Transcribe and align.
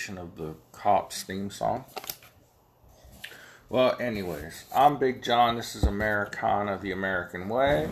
rendition 0.00 0.18
of 0.18 0.36
the 0.36 0.54
Cops 0.72 1.22
theme 1.22 1.50
song. 1.50 1.84
Well, 3.68 3.96
anyways, 4.00 4.64
I'm 4.74 4.98
Big 4.98 5.22
John. 5.22 5.56
This 5.56 5.74
is 5.74 5.84
Americana, 5.84 6.78
the 6.80 6.90
American 6.92 7.48
way. 7.48 7.88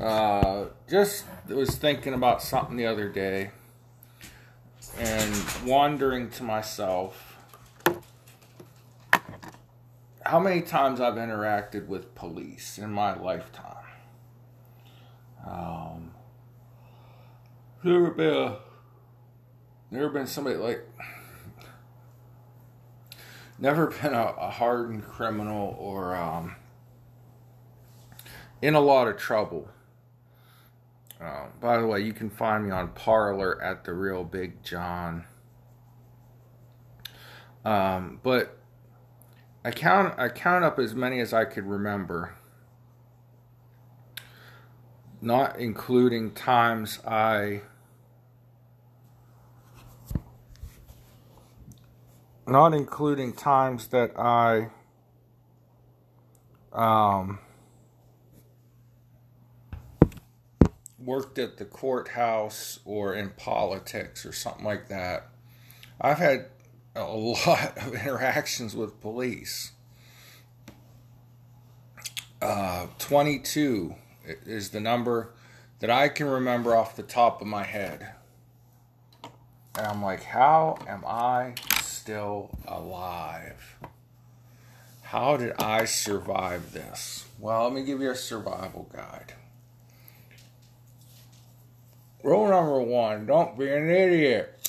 Uh, 0.00 0.66
just 0.88 1.24
was 1.48 1.76
thinking 1.76 2.14
about 2.14 2.42
something 2.42 2.76
the 2.76 2.86
other 2.86 3.08
day 3.08 3.50
and 4.98 5.34
wondering 5.66 6.30
to 6.30 6.42
myself 6.42 7.36
how 10.24 10.38
many 10.38 10.62
times 10.62 11.00
I've 11.00 11.14
interacted 11.14 11.86
with 11.86 12.14
police 12.14 12.78
in 12.78 12.90
my 12.90 13.18
lifetime. 13.18 13.66
Um, 15.46 16.12
there 17.82 18.04
have 18.04 18.16
been 18.16 18.34
a 18.34 18.58
never 19.90 20.08
been 20.08 20.26
somebody 20.26 20.56
like 20.56 20.86
never 23.58 23.88
been 23.88 24.14
a, 24.14 24.34
a 24.38 24.50
hardened 24.50 25.04
criminal 25.04 25.76
or 25.78 26.14
um, 26.14 26.56
in 28.62 28.74
a 28.74 28.80
lot 28.80 29.08
of 29.08 29.16
trouble. 29.16 29.68
Uh, 31.20 31.46
by 31.60 31.78
the 31.78 31.86
way, 31.86 32.00
you 32.00 32.14
can 32.14 32.30
find 32.30 32.64
me 32.64 32.70
on 32.70 32.88
Parler 32.88 33.62
at 33.62 33.84
the 33.84 33.92
Real 33.92 34.24
Big 34.24 34.62
John. 34.62 35.26
Um, 37.62 38.20
but 38.22 38.56
I 39.62 39.70
count 39.70 40.18
I 40.18 40.30
count 40.30 40.64
up 40.64 40.78
as 40.78 40.94
many 40.94 41.20
as 41.20 41.34
I 41.34 41.44
could 41.44 41.66
remember, 41.66 42.36
not 45.20 45.58
including 45.58 46.30
times 46.30 47.00
I 47.06 47.60
not 52.50 52.74
including 52.74 53.32
times 53.32 53.88
that 53.88 54.18
I 54.18 54.70
um, 56.72 57.38
worked 60.98 61.38
at 61.38 61.56
the 61.56 61.64
courthouse 61.64 62.80
or 62.84 63.14
in 63.14 63.30
politics 63.30 64.26
or 64.26 64.32
something 64.32 64.64
like 64.64 64.88
that. 64.88 65.28
I've 66.00 66.18
had 66.18 66.46
a 66.94 67.04
lot 67.04 67.78
of 67.78 67.94
interactions 67.94 68.74
with 68.74 69.00
police. 69.00 69.72
Uh, 72.42 72.86
22 72.98 73.94
is 74.46 74.70
the 74.70 74.80
number 74.80 75.32
that 75.80 75.90
I 75.90 76.08
can 76.08 76.26
remember 76.26 76.74
off 76.74 76.96
the 76.96 77.02
top 77.02 77.40
of 77.40 77.46
my 77.46 77.64
head. 77.64 78.14
And 79.76 79.86
I'm 79.86 80.02
like, 80.02 80.22
how 80.22 80.78
am 80.86 81.04
I 81.06 81.54
still 82.00 82.48
alive. 82.66 83.76
How 85.02 85.36
did 85.36 85.52
I 85.58 85.84
survive 85.84 86.72
this? 86.72 87.26
Well, 87.38 87.64
let 87.64 87.74
me 87.74 87.84
give 87.84 88.00
you 88.00 88.10
a 88.10 88.16
survival 88.16 88.88
guide. 88.90 89.34
Rule 92.22 92.48
number 92.48 92.80
one 92.80 93.26
don't 93.26 93.58
be 93.58 93.70
an 93.70 93.90
idiot. 93.90 94.59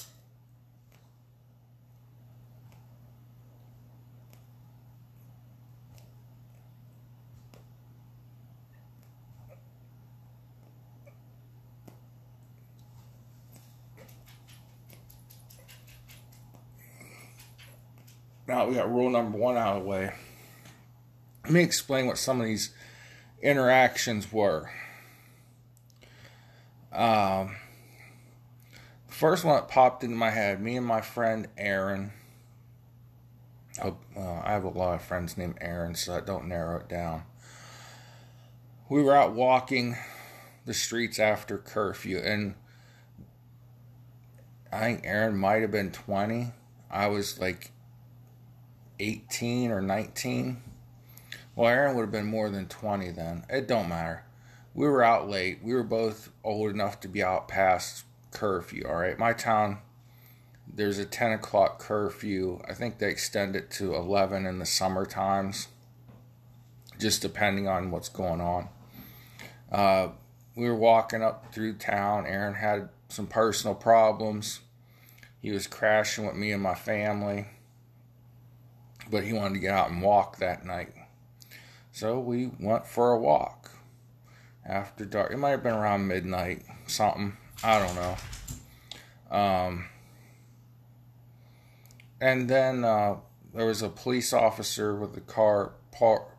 Now 18.51 18.67
we 18.67 18.75
got 18.75 18.91
rule 18.91 19.09
number 19.09 19.37
one 19.37 19.55
out 19.55 19.77
of 19.77 19.83
the 19.83 19.87
way. 19.87 20.11
Let 21.45 21.53
me 21.53 21.63
explain 21.63 22.05
what 22.05 22.17
some 22.17 22.41
of 22.41 22.47
these 22.47 22.71
interactions 23.41 24.29
were. 24.29 24.69
Um, 26.91 27.55
first 29.07 29.45
one 29.45 29.55
that 29.55 29.69
popped 29.69 30.03
into 30.03 30.17
my 30.17 30.31
head, 30.31 30.61
me 30.61 30.75
and 30.75 30.85
my 30.85 30.99
friend 30.99 31.47
Aaron. 31.57 32.11
Uh, 33.81 33.91
I 34.17 34.51
have 34.51 34.65
a 34.65 34.69
lot 34.69 34.95
of 34.95 35.01
friends 35.01 35.37
named 35.37 35.57
Aaron, 35.61 35.95
so 35.95 36.13
I 36.13 36.19
don't 36.19 36.49
narrow 36.49 36.77
it 36.81 36.89
down. 36.89 37.23
We 38.89 39.01
were 39.01 39.15
out 39.15 39.31
walking 39.31 39.95
the 40.65 40.73
streets 40.73 41.19
after 41.19 41.57
curfew, 41.57 42.17
and 42.17 42.55
I 44.73 44.79
think 44.81 45.01
Aaron 45.05 45.37
might 45.37 45.61
have 45.61 45.71
been 45.71 45.91
20. 45.91 46.51
I 46.91 47.07
was 47.07 47.39
like 47.39 47.71
18 49.01 49.71
or 49.71 49.81
19. 49.81 50.61
Well, 51.55 51.69
Aaron 51.69 51.95
would 51.95 52.03
have 52.03 52.11
been 52.11 52.27
more 52.27 52.49
than 52.49 52.67
20 52.67 53.09
then. 53.11 53.43
It 53.49 53.67
don't 53.67 53.89
matter. 53.89 54.23
We 54.73 54.87
were 54.87 55.03
out 55.03 55.27
late. 55.27 55.59
We 55.63 55.73
were 55.73 55.83
both 55.83 56.29
old 56.43 56.69
enough 56.69 56.99
to 57.01 57.07
be 57.07 57.23
out 57.23 57.47
past 57.47 58.05
curfew, 58.29 58.85
all 58.87 58.95
right? 58.95 59.17
My 59.17 59.33
town, 59.33 59.79
there's 60.71 60.99
a 60.99 61.05
10 61.05 61.33
o'clock 61.33 61.79
curfew. 61.79 62.61
I 62.69 62.73
think 62.73 62.99
they 62.99 63.09
extend 63.09 63.55
it 63.55 63.71
to 63.71 63.95
11 63.95 64.45
in 64.45 64.59
the 64.59 64.65
summer 64.65 65.05
times, 65.05 65.67
just 66.99 67.23
depending 67.23 67.67
on 67.67 67.91
what's 67.91 68.07
going 68.07 68.39
on. 68.39 68.69
Uh, 69.71 70.09
we 70.55 70.67
were 70.67 70.75
walking 70.75 71.23
up 71.23 71.53
through 71.53 71.77
town. 71.77 72.27
Aaron 72.27 72.53
had 72.53 72.89
some 73.09 73.25
personal 73.25 73.75
problems. 73.75 74.59
He 75.41 75.51
was 75.51 75.65
crashing 75.65 76.27
with 76.27 76.35
me 76.35 76.51
and 76.51 76.61
my 76.61 76.75
family 76.75 77.47
but 79.11 79.25
he 79.25 79.33
wanted 79.33 79.55
to 79.55 79.59
get 79.59 79.73
out 79.73 79.91
and 79.91 80.01
walk 80.01 80.37
that 80.37 80.65
night. 80.65 80.93
So 81.91 82.17
we 82.19 82.49
went 82.59 82.87
for 82.87 83.11
a 83.11 83.19
walk 83.19 83.69
after 84.65 85.05
dark. 85.05 85.31
It 85.31 85.37
might 85.37 85.49
have 85.49 85.63
been 85.63 85.75
around 85.75 86.07
midnight, 86.07 86.63
something. 86.87 87.35
I 87.63 87.79
don't 87.79 87.95
know. 87.95 89.37
Um, 89.37 89.85
and 92.21 92.49
then 92.49 92.85
uh, 92.85 93.17
there 93.53 93.65
was 93.65 93.81
a 93.81 93.89
police 93.89 94.31
officer 94.31 94.95
with 94.95 95.15
a 95.17 95.21
car 95.21 95.73
par- 95.91 96.37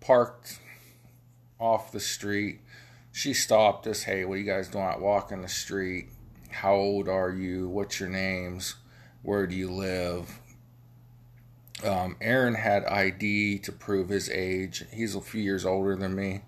parked 0.00 0.58
off 1.60 1.92
the 1.92 2.00
street. 2.00 2.60
She 3.12 3.32
stopped 3.32 3.86
us. 3.86 4.02
Hey, 4.02 4.24
what 4.24 4.34
are 4.34 4.38
you 4.38 4.44
guys 4.44 4.68
doing 4.68 4.84
out 4.84 5.00
walking 5.00 5.42
the 5.42 5.48
street? 5.48 6.08
How 6.50 6.74
old 6.74 7.08
are 7.08 7.30
you? 7.30 7.68
What's 7.68 8.00
your 8.00 8.08
names? 8.08 8.74
Where 9.22 9.46
do 9.46 9.54
you 9.54 9.70
live? 9.70 10.40
Um, 11.84 12.16
Aaron 12.20 12.54
had 12.54 12.84
ID 12.84 13.60
to 13.60 13.72
prove 13.72 14.08
his 14.08 14.28
age. 14.28 14.84
He's 14.92 15.14
a 15.14 15.20
few 15.20 15.40
years 15.40 15.64
older 15.64 15.94
than 15.94 16.14
me. 16.14 16.42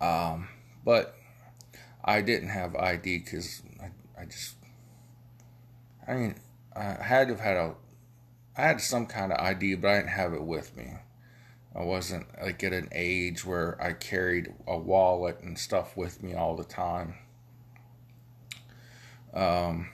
Um, 0.00 0.48
but 0.84 1.16
I 2.04 2.20
didn't 2.20 2.50
have 2.50 2.76
ID 2.76 3.18
because 3.18 3.62
I, 3.80 3.90
I 4.20 4.24
just, 4.26 4.56
I 6.06 6.14
mean, 6.14 6.34
I 6.76 7.02
had 7.02 7.28
to 7.28 7.34
have 7.34 7.40
had 7.40 7.56
a, 7.56 7.74
I 8.56 8.62
had 8.62 8.80
some 8.80 9.06
kind 9.06 9.32
of 9.32 9.40
ID, 9.40 9.76
but 9.76 9.88
I 9.88 9.96
didn't 9.96 10.10
have 10.10 10.34
it 10.34 10.42
with 10.42 10.76
me. 10.76 10.92
I 11.74 11.82
wasn't 11.82 12.26
like 12.42 12.62
at 12.64 12.72
an 12.72 12.88
age 12.92 13.44
where 13.44 13.80
I 13.80 13.92
carried 13.92 14.52
a 14.66 14.76
wallet 14.76 15.40
and 15.40 15.58
stuff 15.58 15.96
with 15.96 16.22
me 16.22 16.34
all 16.34 16.56
the 16.56 16.64
time. 16.64 17.14
Um, 19.32 19.90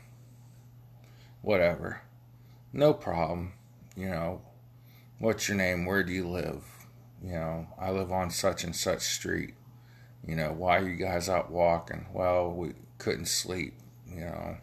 whatever. 1.42 2.00
No 2.72 2.94
problem. 2.94 3.52
You 3.94 4.08
know, 4.08 4.40
what's 5.18 5.48
your 5.48 5.56
name? 5.56 5.86
Where 5.86 6.02
do 6.02 6.12
you 6.12 6.28
live? 6.28 6.64
You 7.22 7.32
know, 7.32 7.66
I 7.78 7.90
live 7.90 8.12
on 8.12 8.30
such 8.30 8.64
and 8.64 8.74
such 8.74 9.00
street. 9.00 9.54
You 10.26 10.36
know, 10.36 10.52
why 10.52 10.78
are 10.78 10.88
you 10.88 10.96
guys 10.96 11.28
out 11.28 11.50
walking? 11.50 12.06
Well, 12.12 12.50
we 12.50 12.72
couldn't 12.98 13.26
sleep, 13.26 13.74
you 14.08 14.20
know. 14.20 14.56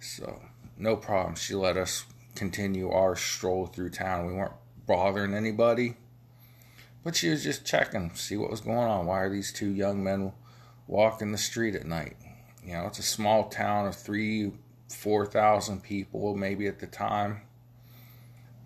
So, 0.00 0.40
no 0.76 0.96
problem. 0.96 1.36
She 1.36 1.54
let 1.54 1.76
us 1.76 2.04
continue 2.34 2.90
our 2.90 3.16
stroll 3.16 3.66
through 3.66 3.90
town. 3.90 4.26
We 4.26 4.34
weren't 4.34 4.52
bothering 4.86 5.34
anybody. 5.34 5.96
But 7.04 7.16
she 7.16 7.30
was 7.30 7.44
just 7.44 7.64
checking, 7.64 8.14
see 8.14 8.36
what 8.36 8.50
was 8.50 8.60
going 8.60 8.76
on. 8.76 9.06
Why 9.06 9.20
are 9.20 9.30
these 9.30 9.52
two 9.52 9.70
young 9.70 10.02
men 10.02 10.32
walking 10.86 11.32
the 11.32 11.38
street 11.38 11.74
at 11.74 11.86
night? 11.86 12.16
You 12.64 12.74
know, 12.74 12.86
it's 12.86 12.98
a 12.98 13.04
small 13.04 13.48
town 13.48 13.86
of 13.86 13.96
three, 13.96 14.52
four 14.88 15.24
thousand 15.24 15.82
people, 15.82 16.36
maybe 16.36 16.66
at 16.66 16.80
the 16.80 16.86
time. 16.86 17.42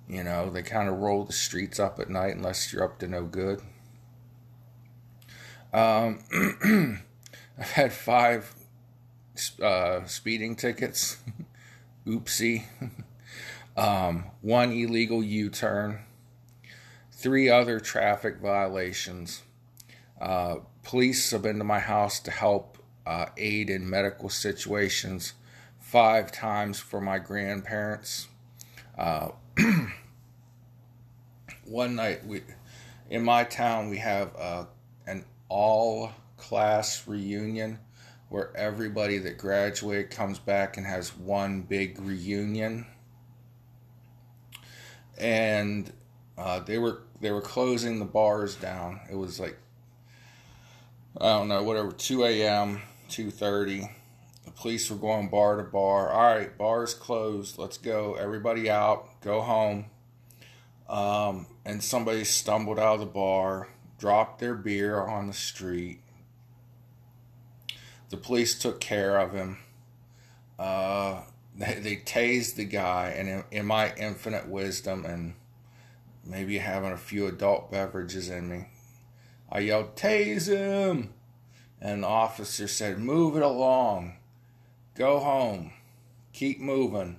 You 0.08 0.25
know, 0.25 0.50
they 0.50 0.62
kind 0.62 0.88
of 0.88 0.99
roll 0.99 1.25
the 1.25 1.32
streets 1.32 1.78
up 1.78 1.99
at 1.99 2.10
night 2.10 2.37
unless 2.37 2.72
you're 2.72 2.84
up 2.84 2.99
to 2.99 3.08
no 3.08 3.25
good. 3.25 3.60
Um, 5.72 6.20
I've 7.58 7.70
had 7.72 7.93
five 7.93 8.54
uh, 9.62 10.04
speeding 10.04 10.56
tickets. 10.56 11.19
Oopsie. 12.06 12.64
um, 13.76 14.26
one 14.40 14.72
illegal 14.72 15.22
U 15.22 15.49
turn. 15.49 16.00
Three 17.12 17.49
other 17.49 17.81
traffic 17.81 18.38
violations. 18.40 19.43
Uh, 20.20 20.56
police 20.82 21.31
have 21.31 21.43
been 21.43 21.58
to 21.58 21.64
my 21.64 21.78
house 21.78 22.20
to 22.20 22.31
help 22.31 22.78
uh, 23.06 23.26
aid 23.37 23.70
in 23.70 23.88
medical 23.88 24.28
situations 24.28 25.34
five 25.78 26.32
times 26.32 26.78
for 26.78 27.00
my 27.00 27.19
grandparents. 27.19 28.28
Uh, 28.96 29.28
one 31.64 31.94
night 31.94 32.25
we 32.26 32.43
in 33.10 33.22
my 33.22 33.44
town 33.44 33.88
we 33.90 33.99
have 33.99 34.34
uh, 34.37 34.64
an 35.06 35.25
all 35.49 36.12
class 36.37 37.06
reunion 37.06 37.78
where 38.32 38.50
everybody 38.56 39.19
that 39.19 39.37
graduated 39.37 40.10
comes 40.10 40.38
back 40.38 40.78
and 40.78 40.87
has 40.87 41.14
one 41.14 41.60
big 41.60 42.00
reunion. 42.00 42.87
And 45.19 45.93
uh, 46.38 46.60
they 46.60 46.78
were 46.78 47.02
they 47.20 47.31
were 47.31 47.43
closing 47.43 47.99
the 47.99 48.06
bars 48.06 48.56
down. 48.56 49.00
It 49.10 49.16
was 49.16 49.38
like 49.38 49.58
i 51.20 51.25
don't 51.25 51.49
know 51.49 51.62
whatever 51.62 51.93
2 51.93 52.25
a.m 52.25 52.81
2.30 53.10 53.90
the 54.44 54.50
police 54.50 54.91
were 54.91 54.97
going 54.97 55.29
bar 55.29 55.56
to 55.56 55.62
bar 55.62 56.11
all 56.11 56.35
right 56.35 56.59
bars 56.59 56.94
closed 56.94 57.59
let's 57.59 57.79
go 57.79 58.15
everybody 58.15 58.69
out 58.69 59.21
go 59.21 59.41
home 59.41 59.87
um, 60.93 61.47
and 61.65 61.83
somebody 61.83 62.23
stumbled 62.25 62.79
out 62.79 62.94
of 62.94 63.00
the 63.00 63.06
bar, 63.06 63.69
dropped 63.99 64.41
their 64.41 64.55
beer 64.55 65.00
on 65.00 65.27
the 65.27 65.33
street. 65.33 66.00
The 68.11 68.19
police 68.19 68.59
took 68.59 68.79
care 68.79 69.19
of 69.19 69.33
him. 69.33 69.59
Uh, 70.59 71.23
they, 71.56 71.75
they 71.75 71.97
tased 71.97 72.56
the 72.56 72.67
guy, 72.67 73.15
and 73.17 73.29
in, 73.29 73.45
in 73.50 73.67
my 73.67 73.95
infinite 73.95 74.49
wisdom 74.49 75.06
and 75.06 75.35
maybe 76.25 76.59
having 76.59 76.93
a 76.93 76.99
few 76.99 77.27
adult 77.27 77.71
beverages 77.71 78.29
in 78.29 78.49
me, 78.49 78.69
I 79.50 79.61
yelled, 79.61 79.97
Tase 79.97 80.49
him! 80.49 81.15
And 81.81 82.03
the 82.03 82.09
officer 82.09 82.69
said, 82.69 82.99
Move 82.99 83.37
it 83.37 83.43
along. 83.43 84.19
Go 84.94 85.19
home. 85.19 85.73
Keep 86.33 86.61
moving. 86.61 87.19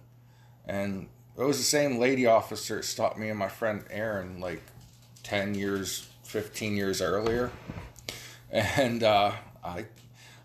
And 0.65 1.07
it 1.37 1.43
was 1.43 1.57
the 1.57 1.63
same 1.63 1.97
lady 1.97 2.25
officer 2.25 2.77
that 2.77 2.83
stopped 2.83 3.17
me 3.17 3.29
and 3.29 3.39
my 3.39 3.49
friend 3.49 3.83
Aaron 3.89 4.39
like 4.39 4.61
10 5.23 5.55
years, 5.55 6.07
15 6.23 6.75
years 6.75 7.01
earlier. 7.01 7.51
And 8.51 9.01
uh, 9.01 9.31
I, 9.63 9.85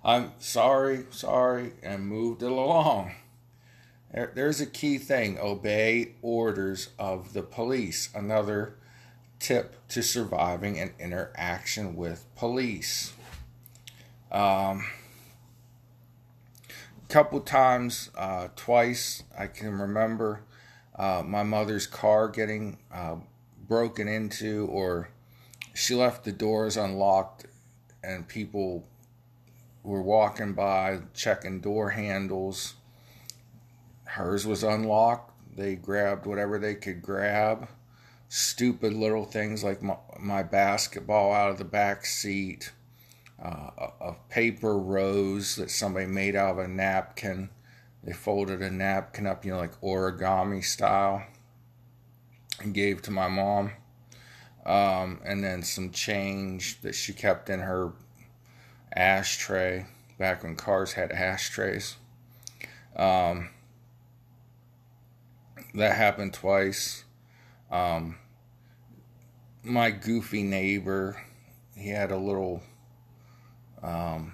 I'm 0.02 0.32
sorry, 0.38 1.04
sorry, 1.10 1.72
and 1.82 2.06
moved 2.06 2.42
it 2.42 2.50
along. 2.50 3.12
There's 4.10 4.62
a 4.62 4.66
key 4.66 4.96
thing 4.96 5.38
obey 5.38 6.14
orders 6.22 6.88
of 6.98 7.34
the 7.34 7.42
police. 7.42 8.08
Another 8.14 8.78
tip 9.38 9.86
to 9.88 10.02
surviving 10.02 10.78
an 10.78 10.92
interaction 10.98 11.96
with 11.96 12.24
police. 12.34 13.12
Um, 14.32 14.86
couple 17.08 17.40
times, 17.40 18.10
uh, 18.16 18.48
twice 18.54 19.22
I 19.36 19.46
can 19.46 19.78
remember 19.78 20.44
uh, 20.94 21.22
my 21.24 21.42
mother's 21.42 21.86
car 21.86 22.28
getting 22.28 22.78
uh, 22.92 23.16
broken 23.66 24.08
into, 24.08 24.66
or 24.66 25.10
she 25.74 25.94
left 25.94 26.24
the 26.24 26.32
doors 26.32 26.76
unlocked 26.76 27.46
and 28.02 28.28
people 28.28 28.86
were 29.82 30.02
walking 30.02 30.52
by 30.52 31.00
checking 31.14 31.60
door 31.60 31.90
handles. 31.90 32.74
Hers 34.04 34.46
was 34.46 34.62
unlocked. 34.62 35.32
They 35.56 35.76
grabbed 35.76 36.26
whatever 36.26 36.58
they 36.58 36.74
could 36.74 37.02
grab. 37.02 37.68
Stupid 38.28 38.92
little 38.92 39.24
things 39.24 39.64
like 39.64 39.82
my, 39.82 39.96
my 40.18 40.42
basketball 40.42 41.32
out 41.32 41.50
of 41.50 41.58
the 41.58 41.64
back 41.64 42.04
seat, 42.04 42.72
uh, 43.42 43.70
a, 44.00 44.14
paper 44.28 44.76
rose 44.76 45.56
that 45.56 45.70
somebody 45.70 46.06
made 46.06 46.34
out 46.34 46.52
of 46.52 46.58
a 46.58 46.68
napkin 46.68 47.50
they 48.02 48.12
folded 48.12 48.62
a 48.62 48.70
napkin 48.70 49.26
up, 49.26 49.44
you 49.44 49.52
know, 49.52 49.58
like 49.58 49.80
origami 49.80 50.64
style, 50.64 51.24
and 52.60 52.72
gave 52.72 53.02
to 53.02 53.10
my 53.10 53.28
mom. 53.28 53.72
Um, 54.64 55.20
and 55.24 55.42
then 55.42 55.62
some 55.62 55.90
change 55.90 56.80
that 56.82 56.94
she 56.94 57.12
kept 57.12 57.48
in 57.48 57.60
her 57.60 57.92
ashtray 58.94 59.86
back 60.18 60.42
when 60.42 60.56
cars 60.56 60.92
had 60.92 61.10
ashtrays. 61.10 61.96
Um, 62.96 63.50
that 65.74 65.96
happened 65.96 66.34
twice. 66.34 67.04
Um, 67.70 68.16
my 69.62 69.90
goofy 69.90 70.42
neighbor, 70.42 71.22
he 71.76 71.90
had 71.90 72.10
a 72.10 72.16
little 72.16 72.62
um, 73.82 74.32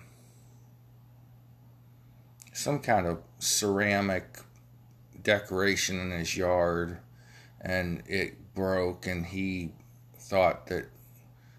some 2.53 2.79
kind 2.79 3.07
of 3.07 3.19
ceramic 3.39 4.39
decoration 5.23 6.01
in 6.01 6.11
his 6.11 6.37
yard 6.37 6.99
and 7.61 8.03
it 8.07 8.55
broke 8.55 9.07
and 9.07 9.27
he 9.27 9.73
thought 10.17 10.67
that 10.67 10.87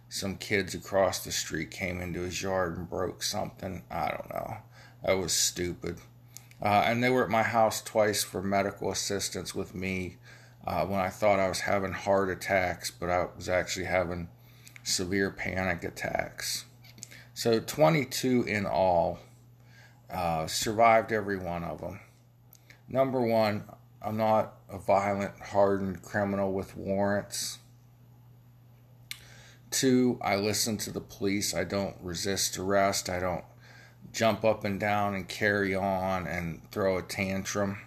some 0.08 0.38
kids 0.38 0.74
across 0.74 1.24
the 1.24 1.32
street 1.32 1.72
came 1.72 2.00
into 2.00 2.22
his 2.22 2.42
yard 2.42 2.78
and 2.78 2.90
broke 2.90 3.22
something. 3.22 3.84
I 3.92 4.10
don't 4.10 4.30
know. 4.30 4.58
That 5.04 5.18
was 5.18 5.34
stupid. 5.34 6.00
Uh, 6.62 6.84
and 6.86 7.04
they 7.04 7.10
were 7.10 7.24
at 7.24 7.30
my 7.30 7.44
house 7.44 7.82
twice 7.82 8.24
for 8.24 8.42
medical 8.42 8.92
assistance 8.92 9.54
with 9.54 9.76
me 9.76 10.18
uh, 10.66 10.86
when 10.86 11.00
I 11.00 11.10
thought 11.10 11.40
I 11.40 11.50
was 11.50 11.62
having 11.62 11.92
heart 11.92 12.30
attacks, 12.30 12.90
but 12.92 13.10
I 13.10 13.28
was 13.36 13.50
actually 13.50 13.86
having 13.86 14.30
severe 14.84 15.30
panic 15.30 15.84
attacks. 15.84 16.66
So 17.36 17.60
22 17.60 18.46
in 18.48 18.66
all. 18.66 19.20
Uh, 20.10 20.48
survived 20.48 21.12
every 21.12 21.38
one 21.38 21.66
of 21.66 21.82
them. 21.82 22.00
Number 22.88 23.20
one, 23.20 23.66
I'm 24.02 24.16
not 24.16 24.54
a 24.70 24.78
violent, 24.78 25.34
hardened 25.42 26.02
criminal 26.02 26.54
with 26.54 26.78
warrants. 26.78 27.60
Two, 29.70 30.18
I 30.22 30.38
listen 30.38 30.78
to 30.78 30.92
the 30.92 31.02
police. 31.02 31.54
I 31.54 31.66
don't 31.66 31.98
resist 32.02 32.58
arrest. 32.58 33.10
I 33.10 33.20
don't 33.20 33.44
jump 34.14 34.46
up 34.46 34.64
and 34.64 34.80
down 34.80 35.14
and 35.14 35.28
carry 35.28 35.76
on 35.76 36.28
and 36.28 36.62
throw 36.72 36.98
a 36.98 37.02
tantrum. 37.02 37.80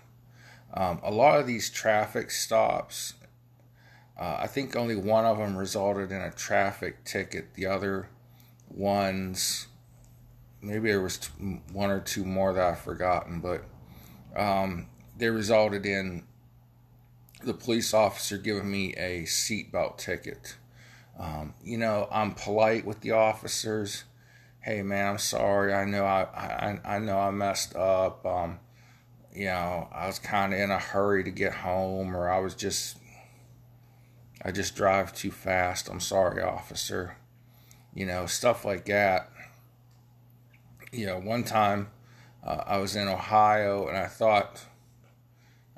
Um, 0.74 1.00
a 1.02 1.10
lot 1.10 1.40
of 1.40 1.46
these 1.46 1.70
traffic 1.70 2.30
stops, 2.30 3.14
uh, 4.20 4.36
I 4.40 4.46
think 4.46 4.76
only 4.76 4.96
one 4.96 5.24
of 5.24 5.38
them 5.38 5.56
resulted 5.56 6.12
in 6.12 6.20
a 6.20 6.30
traffic 6.30 7.04
ticket. 7.04 7.54
The 7.54 7.64
other 7.64 8.10
ones 8.70 9.68
maybe 10.60 10.90
there 10.90 11.00
was 11.00 11.30
one 11.72 11.90
or 11.90 12.00
two 12.00 12.24
more 12.24 12.52
that 12.52 12.62
I've 12.62 12.80
forgotten, 12.80 13.40
but 13.40 13.64
um, 14.36 14.86
they 15.16 15.30
resulted 15.30 15.86
in 15.86 16.24
the 17.44 17.54
police 17.54 17.94
officer 17.94 18.36
giving 18.36 18.70
me 18.70 18.94
a 18.94 19.22
seatbelt 19.22 19.98
ticket. 19.98 20.56
Um, 21.18 21.54
you 21.62 21.78
know, 21.78 22.08
I'm 22.10 22.34
polite 22.34 22.84
with 22.84 23.00
the 23.00 23.12
officers. 23.12 24.04
Hey, 24.60 24.82
man, 24.82 25.12
I'm 25.12 25.18
sorry. 25.18 25.72
I 25.72 25.84
know 25.84 26.04
I 26.04 26.22
I, 26.22 26.80
I 26.84 26.98
know 26.98 27.18
I 27.18 27.30
messed 27.30 27.74
up. 27.76 28.24
Um, 28.26 28.58
you 29.32 29.46
know, 29.46 29.88
I 29.92 30.06
was 30.06 30.18
kind 30.18 30.52
of 30.52 30.60
in 30.60 30.70
a 30.70 30.78
hurry 30.78 31.24
to 31.24 31.30
get 31.30 31.54
home, 31.54 32.16
or 32.16 32.28
I 32.28 32.38
was 32.40 32.54
just 32.54 32.98
I 34.42 34.52
just 34.52 34.76
drive 34.76 35.12
too 35.12 35.30
fast. 35.30 35.88
I'm 35.88 36.00
sorry, 36.00 36.42
officer. 36.42 37.17
You 37.94 38.06
know, 38.06 38.26
stuff 38.26 38.64
like 38.64 38.84
that 38.86 39.30
you 40.92 41.06
know, 41.06 41.18
one 41.18 41.44
time 41.44 41.88
uh, 42.44 42.62
I 42.66 42.78
was 42.78 42.96
in 42.96 43.08
Ohio 43.08 43.88
and 43.88 43.96
I 43.96 44.06
thought, 44.06 44.64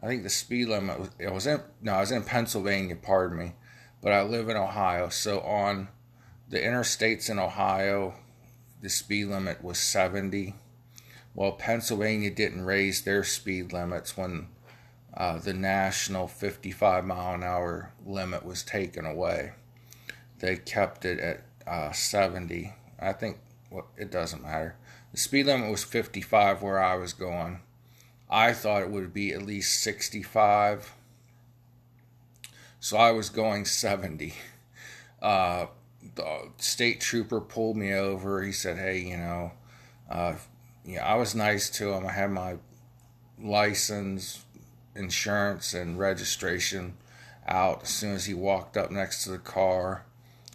I 0.03 0.07
think 0.07 0.23
the 0.23 0.31
speed 0.31 0.69
limit 0.69 0.99
was, 0.99 1.11
it 1.19 1.33
was 1.33 1.47
in, 1.47 1.61
no, 1.83 1.95
I 1.95 2.01
was 2.01 2.13
in 2.13 2.23
Pennsylvania, 2.23 2.97
pardon 2.97 3.39
me, 3.39 3.53
but 4.01 4.13
I 4.13 4.23
live 4.23 4.49
in 4.49 4.57
Ohio. 4.57 5.09
So 5.09 5.41
on 5.41 5.89
the 6.49 6.59
interstates 6.59 7.29
in 7.29 7.39
Ohio, 7.39 8.15
the 8.81 8.89
speed 8.89 9.27
limit 9.27 9.63
was 9.63 9.79
70. 9.79 10.55
Well, 11.35 11.53
Pennsylvania 11.53 12.31
didn't 12.31 12.65
raise 12.65 13.03
their 13.03 13.25
speed 13.25 13.73
limits 13.73 14.17
when 14.17 14.49
uh, 15.15 15.39
the 15.39 15.53
national 15.53 16.29
55 16.29 17.05
mile 17.05 17.35
an 17.35 17.43
hour 17.43 17.93
limit 18.05 18.45
was 18.45 18.63
taken 18.63 19.05
away. 19.05 19.53
They 20.39 20.57
kept 20.57 21.05
it 21.05 21.19
at 21.19 21.43
uh, 21.67 21.93
70. 21.93 22.75
I 22.99 23.13
think 23.13 23.39
well, 23.71 23.87
it 23.97 24.11
doesn't 24.11 24.43
matter. 24.43 24.77
The 25.13 25.19
speed 25.19 25.47
limit 25.47 25.71
was 25.71 25.85
55 25.85 26.63
where 26.63 26.83
I 26.83 26.97
was 26.97 27.13
going. 27.13 27.61
I 28.29 28.53
thought 28.53 28.83
it 28.83 28.91
would 28.91 29.13
be 29.13 29.33
at 29.33 29.43
least 29.43 29.83
65. 29.83 30.95
So 32.79 32.97
I 32.97 33.11
was 33.13 33.29
going 33.29 33.65
70. 33.65 34.35
Uh, 35.23 35.67
the 36.15 36.49
state 36.57 36.99
trooper 36.99 37.43
pulled 37.43 37.77
me 37.77 37.93
over. 37.93 38.43
He 38.43 38.53
said, 38.53 38.79
"Hey, 38.79 39.01
you 39.01 39.19
know, 39.19 39.53
uh, 40.09 40.37
yeah, 40.83 41.05
I 41.05 41.17
was 41.17 41.35
nice 41.35 41.69
to 41.71 41.93
him. 41.93 42.07
I 42.07 42.13
had 42.13 42.31
my 42.31 42.57
license, 43.39 44.45
insurance, 44.95 45.75
and 45.75 45.99
registration 45.99 46.95
out 47.47 47.83
as 47.83 47.91
soon 47.91 48.15
as 48.15 48.27
he 48.27 48.35
walked 48.35 48.77
up 48.77 48.91
next 48.91 49.25
to 49.25 49.31
the 49.31 49.39
car. 49.39 50.05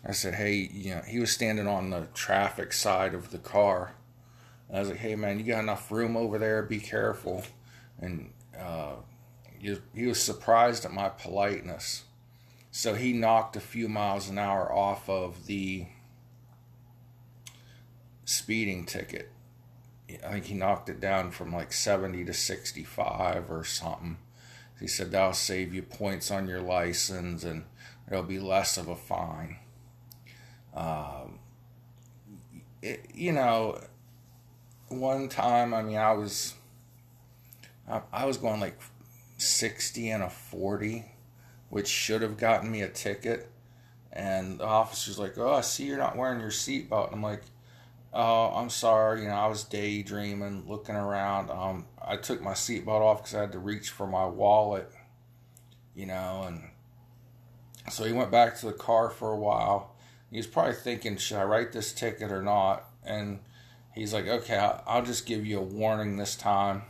I 0.06 0.12
said, 0.12 0.36
"Hey, 0.36 0.70
you 0.72 0.96
know," 0.96 1.02
he 1.08 1.20
was 1.20 1.32
standing 1.32 1.68
on 1.68 1.90
the 1.90 2.08
traffic 2.14 2.74
side 2.74 3.14
of 3.14 3.32
the 3.32 3.40
car. 3.40 3.96
I 4.74 4.80
was 4.80 4.90
like, 4.90 4.98
hey 4.98 5.16
man, 5.16 5.40
you 5.40 5.46
got 5.46 5.64
enough 5.64 5.92
room 5.92 6.18
over 6.18 6.38
there? 6.38 6.64
Be 6.64 6.80
careful. 6.80 7.44
and 8.00 8.32
uh, 8.60 8.96
he, 9.60 9.78
he 9.94 10.06
was 10.06 10.22
surprised 10.22 10.86
at 10.86 10.92
my 10.92 11.10
politeness. 11.10 12.04
So 12.72 12.94
he 12.94 13.14
knocked 13.14 13.56
a 13.56 13.62
few 13.62 13.88
miles 13.88 14.30
an 14.30 14.38
hour 14.38 14.72
off 14.72 15.10
of 15.10 15.46
the 15.46 15.88
speeding 18.26 18.86
ticket. 18.86 19.32
I 20.10 20.34
think 20.34 20.46
he 20.46 20.56
knocked 20.56 20.90
it 20.90 21.00
down 21.00 21.32
from 21.32 21.54
like 21.54 21.72
70 21.72 22.26
to 22.26 22.34
65 22.34 23.50
or 23.50 23.64
something. 23.64 24.18
He 24.80 24.88
said 24.88 25.12
that'll 25.12 25.34
save 25.34 25.74
you 25.74 25.84
points 25.84 26.30
on 26.32 26.48
your 26.48 26.60
license 26.60 27.44
and 27.44 27.64
there'll 28.08 28.24
be 28.24 28.40
less 28.40 28.78
of 28.78 28.88
a 28.88 28.96
fine. 28.96 29.58
Um, 30.75 31.39
it, 32.82 33.05
you 33.13 33.32
know, 33.32 33.79
one 34.89 35.29
time, 35.29 35.74
I 35.74 35.82
mean, 35.82 35.98
I 35.98 36.12
was, 36.12 36.53
I, 37.89 38.01
I 38.12 38.25
was 38.25 38.38
going 38.38 38.60
like 38.60 38.79
60 39.38 40.10
and 40.10 40.24
a 40.24 40.29
40, 40.29 41.05
which 41.70 41.88
should 41.88 42.22
have 42.22 42.38
gotten 42.38 42.72
me 42.72 42.82
a 42.82 42.89
ticket. 42.89 43.50
And 44.12 44.60
the 44.60 44.65
officer's 44.65 45.20
like, 45.20 45.38
"Oh, 45.38 45.51
I 45.51 45.62
see 45.62 45.86
you're 45.86 45.98
not 45.98 46.15
wearing 46.15 46.39
your 46.39 46.50
seatbelt." 46.50 47.12
I'm 47.12 47.22
like, 47.22 47.44
"Oh, 48.13 48.46
I'm 48.55 48.70
sorry. 48.70 49.24
You 49.24 49.27
know, 49.27 49.34
I 49.34 49.48
was 49.48 49.65
daydreaming, 49.65 50.63
looking 50.70 50.96
around. 50.96 51.51
Um, 51.51 51.86
I 52.01 52.15
took 52.15 52.41
my 52.41 52.53
seatbelt 52.53 53.01
off 53.01 53.17
because 53.17 53.36
I 53.36 53.41
had 53.41 53.51
to 53.51 53.60
reach 53.60 53.89
for 53.89 54.08
my 54.08 54.25
wallet. 54.25 54.89
You 55.96 56.05
know, 56.05 56.46
and 56.48 56.63
so 57.91 58.05
he 58.05 58.13
went 58.13 58.32
back 58.32 58.58
to 58.60 58.67
the 58.67 58.74
car 58.74 59.10
for 59.10 59.34
a 59.34 59.38
while. 59.38 59.95
He 60.36 60.39
was 60.39 60.48
probably 60.48 60.74
thinking, 60.74 61.15
should 61.15 61.38
I 61.38 61.46
write 61.46 61.72
this 61.72 61.94
ticket 61.94 62.30
or 62.30 62.42
not? 62.42 62.89
And 63.06 63.39
he's 63.94 64.13
like, 64.13 64.27
okay, 64.27 64.58
I'll 64.86 65.01
just 65.01 65.25
give 65.25 65.46
you 65.46 65.60
a 65.60 65.63
warning 65.63 66.18
this 66.18 66.36
time. 66.36 66.82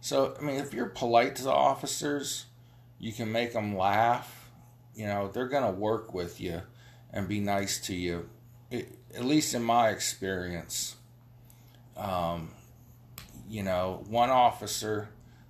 So, 0.00 0.36
I 0.38 0.40
mean, 0.40 0.60
if 0.60 0.72
you're 0.72 0.86
polite 0.86 1.34
to 1.34 1.42
the 1.42 1.52
officers, 1.52 2.44
you 3.00 3.12
can 3.12 3.32
make 3.32 3.54
them 3.54 3.76
laugh. 3.76 4.50
You 4.94 5.06
know, 5.06 5.26
they're 5.26 5.48
going 5.48 5.64
to 5.64 5.72
work 5.76 6.14
with 6.14 6.40
you 6.40 6.62
and 7.12 7.26
be 7.26 7.40
nice 7.40 7.80
to 7.88 7.96
you. 7.96 8.28
It, 8.70 9.00
at 9.16 9.24
least 9.24 9.52
in 9.52 9.64
my 9.64 9.88
experience. 9.88 10.94
Um, 11.96 12.52
you 13.48 13.64
know, 13.64 14.04
one 14.06 14.30
officer, 14.30 15.08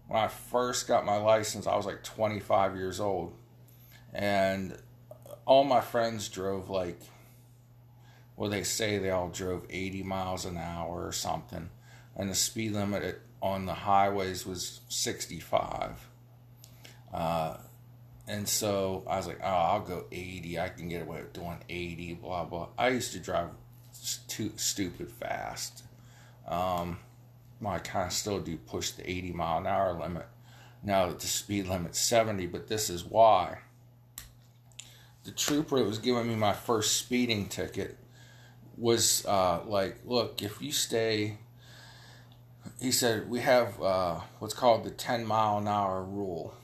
when 0.08 0.22
I 0.22 0.28
first 0.28 0.88
got 0.88 1.04
my 1.04 1.18
license, 1.18 1.66
I 1.66 1.76
was 1.76 1.84
like 1.84 2.02
25 2.02 2.76
years 2.76 2.98
old. 2.98 3.34
And 4.14 4.78
all 5.46 5.64
my 5.64 5.80
friends 5.80 6.28
drove 6.28 6.70
like 6.70 7.00
well 8.36 8.50
they 8.50 8.62
say 8.62 8.98
they 8.98 9.10
all 9.10 9.28
drove 9.28 9.66
80 9.68 10.02
miles 10.02 10.44
an 10.44 10.56
hour 10.56 11.06
or 11.06 11.12
something 11.12 11.70
and 12.16 12.30
the 12.30 12.34
speed 12.34 12.72
limit 12.72 13.20
on 13.42 13.66
the 13.66 13.74
highways 13.74 14.46
was 14.46 14.80
65 14.88 16.08
uh, 17.12 17.56
and 18.26 18.48
so 18.48 19.04
i 19.06 19.16
was 19.16 19.26
like 19.26 19.40
oh 19.42 19.46
i'll 19.46 19.80
go 19.80 20.04
80 20.10 20.58
i 20.58 20.68
can 20.68 20.88
get 20.88 21.02
away 21.02 21.20
with 21.20 21.32
doing 21.32 21.58
80 21.68 22.14
blah 22.14 22.44
blah. 22.44 22.68
I 22.78 22.88
used 22.88 23.12
to 23.12 23.18
drive 23.18 23.50
too 24.28 24.52
stupid 24.56 25.10
fast. 25.10 25.84
Um, 26.46 26.98
i 27.66 27.78
kind 27.78 28.06
of 28.06 28.12
still 28.12 28.40
do 28.40 28.56
push 28.58 28.90
the 28.90 29.08
80 29.10 29.32
mile 29.32 29.58
an 29.58 29.66
hour 29.66 29.98
limit 29.98 30.26
now 30.82 31.06
that 31.06 31.20
the 31.20 31.26
speed 31.26 31.66
limit's 31.66 31.98
70 31.98 32.46
but 32.46 32.68
this 32.68 32.90
is 32.90 33.04
why 33.04 33.58
the 35.24 35.30
trooper 35.30 35.78
that 35.78 35.86
was 35.86 35.98
giving 35.98 36.28
me 36.28 36.34
my 36.34 36.52
first 36.52 36.96
speeding 36.98 37.48
ticket 37.48 37.96
was 38.76 39.24
uh, 39.26 39.60
like, 39.64 39.96
look, 40.04 40.42
if 40.42 40.60
you 40.60 40.72
stay, 40.72 41.38
he 42.80 42.92
said, 42.92 43.28
we 43.28 43.40
have 43.40 43.80
uh, 43.82 44.20
what's 44.38 44.54
called 44.54 44.84
the 44.84 44.90
10 44.90 45.24
mile 45.24 45.58
an 45.58 45.68
hour 45.68 46.02
rule, 46.02 46.54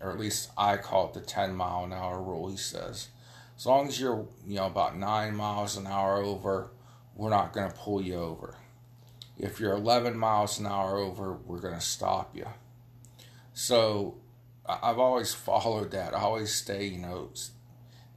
or 0.00 0.10
at 0.10 0.18
least 0.18 0.50
I 0.56 0.76
call 0.76 1.08
it 1.08 1.14
the 1.14 1.20
10 1.20 1.54
mile 1.54 1.84
an 1.84 1.92
hour 1.92 2.20
rule, 2.20 2.50
he 2.50 2.56
says. 2.56 3.08
As 3.56 3.66
long 3.66 3.88
as 3.88 4.00
you're, 4.00 4.26
you 4.46 4.56
know, 4.56 4.66
about 4.66 4.96
nine 4.96 5.34
miles 5.36 5.76
an 5.76 5.86
hour 5.86 6.16
over, 6.16 6.70
we're 7.14 7.30
not 7.30 7.52
going 7.52 7.70
to 7.70 7.76
pull 7.76 8.02
you 8.02 8.16
over. 8.16 8.56
If 9.38 9.60
you're 9.60 9.74
11 9.74 10.16
miles 10.16 10.58
an 10.58 10.66
hour 10.66 10.98
over, 10.98 11.32
we're 11.32 11.60
going 11.60 11.74
to 11.74 11.80
stop 11.80 12.36
you. 12.36 12.46
So 13.52 14.16
I've 14.66 14.98
always 14.98 15.32
followed 15.34 15.92
that. 15.92 16.14
I 16.14 16.20
always 16.20 16.52
stay, 16.52 16.86
you 16.86 16.98
know, 16.98 17.30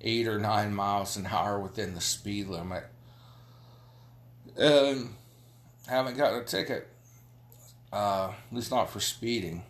eight 0.01 0.27
or 0.27 0.39
nine 0.39 0.73
miles 0.73 1.17
an 1.17 1.27
hour 1.27 1.59
within 1.59 1.93
the 1.95 2.01
speed 2.01 2.47
limit. 2.47 2.85
And 4.55 5.15
haven't 5.87 6.17
gotten 6.17 6.39
a 6.39 6.43
ticket, 6.43 6.87
uh, 7.93 8.29
at 8.29 8.55
least 8.55 8.71
not 8.71 8.89
for 8.89 8.99
speeding. 8.99 9.63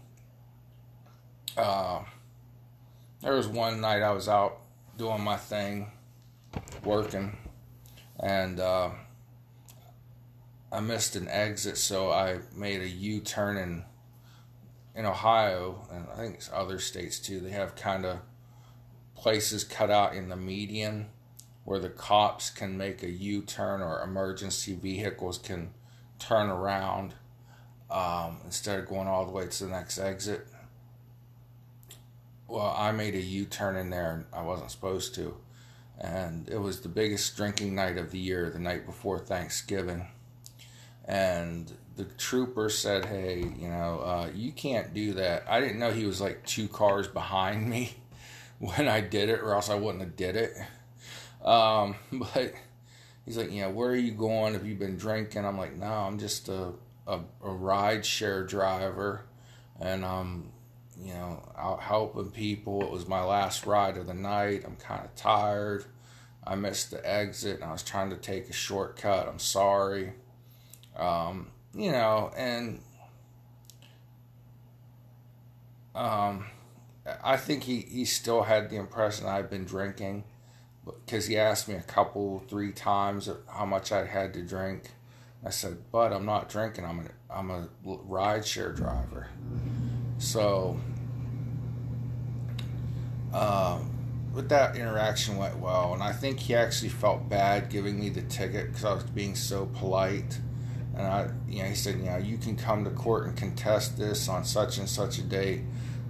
Uh, 1.55 2.03
there 3.21 3.33
was 3.33 3.47
one 3.47 3.81
night 3.81 4.01
I 4.01 4.11
was 4.11 4.27
out 4.27 4.59
doing 4.97 5.21
my 5.23 5.37
thing, 5.37 5.91
working, 6.83 7.37
and 8.19 8.59
uh, 8.59 8.89
I 10.71 10.79
missed 10.79 11.15
an 11.15 11.27
exit, 11.27 11.77
so 11.77 12.11
I 12.11 12.39
made 12.55 12.81
a 12.81 12.87
U 12.89 13.19
turn 13.21 13.57
in 13.57 13.83
in 14.95 15.05
Ohio, 15.05 15.87
and 15.91 16.07
I 16.11 16.15
think 16.17 16.35
it's 16.35 16.49
other 16.51 16.79
states 16.79 17.19
too. 17.19 17.39
They 17.39 17.51
have 17.51 17.75
kind 17.75 18.03
of 18.03 18.17
places 19.17 19.63
cut 19.63 19.89
out 19.89 20.13
in 20.13 20.29
the 20.29 20.35
median 20.35 21.07
where 21.65 21.79
the 21.79 21.89
cops 21.89 22.49
can 22.49 22.77
make 22.77 23.03
a 23.03 23.09
U 23.09 23.41
turn 23.41 23.81
or 23.81 24.01
emergency 24.01 24.73
vehicles 24.73 25.37
can 25.37 25.71
turn 26.19 26.49
around 26.49 27.13
um, 27.91 28.37
instead 28.45 28.79
of 28.79 28.87
going 28.87 29.07
all 29.07 29.25
the 29.25 29.31
way 29.31 29.47
to 29.47 29.65
the 29.65 29.69
next 29.69 29.97
exit. 29.97 30.47
Well, 32.47 32.73
I 32.77 32.91
made 32.93 33.15
a 33.15 33.21
U 33.21 33.45
turn 33.45 33.75
in 33.75 33.89
there 33.89 34.13
and 34.13 34.25
I 34.31 34.43
wasn't 34.43 34.71
supposed 34.71 35.13
to. 35.15 35.35
And 35.99 36.47
it 36.47 36.59
was 36.59 36.81
the 36.81 36.89
biggest 36.89 37.35
drinking 37.35 37.75
night 37.75 37.97
of 37.97 38.11
the 38.11 38.19
year, 38.19 38.49
the 38.49 38.59
night 38.59 38.85
before 38.85 39.19
Thanksgiving. 39.19 40.07
And 41.05 41.71
the 41.95 42.05
trooper 42.05 42.69
said, 42.69 43.05
Hey, 43.05 43.39
you 43.39 43.67
know, 43.67 43.99
uh, 43.99 44.29
you 44.33 44.51
can't 44.51 44.93
do 44.93 45.13
that. 45.13 45.43
I 45.49 45.59
didn't 45.59 45.79
know 45.79 45.91
he 45.91 46.05
was 46.05 46.21
like 46.21 46.45
two 46.45 46.67
cars 46.67 47.07
behind 47.07 47.67
me 47.67 47.95
when 48.59 48.87
I 48.87 49.01
did 49.01 49.29
it, 49.29 49.39
or 49.39 49.53
else 49.53 49.69
I 49.69 49.75
wouldn't 49.75 50.03
have 50.03 50.15
did 50.15 50.35
it. 50.35 50.53
Um, 51.43 51.95
but 52.11 52.53
he's 53.25 53.37
like, 53.37 53.51
yeah, 53.51 53.67
where 53.67 53.89
are 53.89 53.95
you 53.95 54.11
going? 54.11 54.53
Have 54.53 54.65
you 54.65 54.75
been 54.75 54.97
drinking? 54.97 55.45
I'm 55.45 55.57
like, 55.57 55.75
no, 55.75 55.85
I'm 55.85 56.19
just 56.19 56.49
a 56.49 56.73
a, 57.07 57.21
a 57.43 57.49
ride 57.49 58.05
share 58.05 58.43
driver, 58.43 59.23
and 59.79 60.05
I'm 60.05 60.51
you 60.99 61.13
know 61.13 61.41
out 61.57 61.81
helping 61.81 62.31
people. 62.31 62.81
It 62.81 62.91
was 62.91 63.07
my 63.07 63.23
last 63.23 63.65
ride 63.65 63.97
of 63.97 64.07
the 64.07 64.13
night. 64.13 64.63
I'm 64.65 64.75
kind 64.75 65.05
of 65.05 65.15
tired. 65.15 65.85
I 66.45 66.55
missed 66.55 66.91
the 66.91 67.09
exit, 67.09 67.55
and 67.55 67.63
I 67.63 67.71
was 67.71 67.83
trying 67.83 68.09
to 68.09 68.17
take 68.17 68.49
a 68.49 68.53
shortcut. 68.53 69.27
I'm 69.27 69.39
sorry. 69.39 70.13
Um, 70.97 71.47
you 71.73 71.91
know, 71.91 72.31
and 72.35 72.81
um, 75.93 76.45
I 77.23 77.37
think 77.37 77.63
he, 77.63 77.81
he 77.81 78.05
still 78.05 78.43
had 78.43 78.69
the 78.69 78.75
impression 78.75 79.27
I'd 79.27 79.49
been 79.49 79.65
drinking 79.65 80.23
because 80.85 81.27
he 81.27 81.37
asked 81.37 81.67
me 81.67 81.75
a 81.75 81.81
couple, 81.81 82.43
three 82.47 82.71
times 82.71 83.29
how 83.47 83.65
much 83.65 83.91
I'd 83.91 84.07
had 84.07 84.33
to 84.33 84.41
drink. 84.41 84.91
I 85.45 85.49
said, 85.49 85.77
but 85.91 86.11
I'm 86.11 86.25
not 86.25 86.49
drinking. 86.49 86.85
I'm 86.85 86.99
a, 86.99 87.33
I'm 87.33 87.51
a 87.51 87.67
ride 87.83 88.45
share 88.45 88.71
driver. 88.71 89.27
So, 90.17 90.79
um, 93.33 93.91
but 94.33 94.49
that 94.49 94.75
interaction 94.75 95.37
went 95.37 95.57
well, 95.57 95.93
and 95.93 96.03
I 96.03 96.11
think 96.11 96.39
he 96.39 96.55
actually 96.55 96.89
felt 96.89 97.29
bad 97.29 97.69
giving 97.69 97.99
me 97.99 98.09
the 98.09 98.23
ticket 98.23 98.67
because 98.67 98.85
I 98.85 98.93
was 98.93 99.03
being 99.03 99.35
so 99.35 99.67
polite. 99.67 100.39
And 100.95 101.05
I, 101.05 101.29
you 101.47 101.61
know, 101.61 101.69
he 101.69 101.75
said, 101.75 101.97
you 101.97 102.05
know, 102.05 102.17
you 102.17 102.37
can 102.37 102.55
come 102.55 102.83
to 102.83 102.89
court 102.89 103.27
and 103.27 103.37
contest 103.37 103.97
this 103.97 104.27
on 104.27 104.43
such 104.43 104.79
and 104.79 104.89
such 104.89 105.19
a 105.19 105.23
date. 105.23 105.61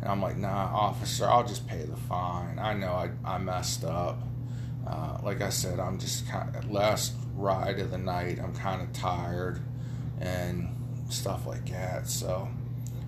And 0.01 0.09
I'm 0.09 0.21
like, 0.21 0.37
nah, 0.37 0.49
officer, 0.49 1.27
I'll 1.27 1.45
just 1.45 1.67
pay 1.67 1.83
the 1.83 1.95
fine. 1.95 2.59
I 2.59 2.73
know 2.73 2.91
I, 2.91 3.09
I 3.25 3.37
messed 3.37 3.83
up. 3.83 4.19
Uh, 4.85 5.17
like 5.23 5.41
I 5.41 5.49
said, 5.49 5.79
I'm 5.79 5.99
just 5.99 6.27
kind 6.29 6.55
of 6.55 6.71
last 6.71 7.13
ride 7.35 7.79
of 7.79 7.91
the 7.91 7.97
night. 7.97 8.39
I'm 8.39 8.53
kind 8.53 8.81
of 8.81 8.93
tired 8.93 9.59
and 10.19 10.69
stuff 11.09 11.45
like 11.45 11.69
that. 11.69 12.07
So, 12.07 12.47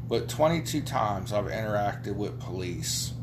but 0.08 0.28
22 0.28 0.82
times 0.82 1.32
I've 1.32 1.46
interacted 1.46 2.16
with 2.16 2.40
police. 2.40 3.14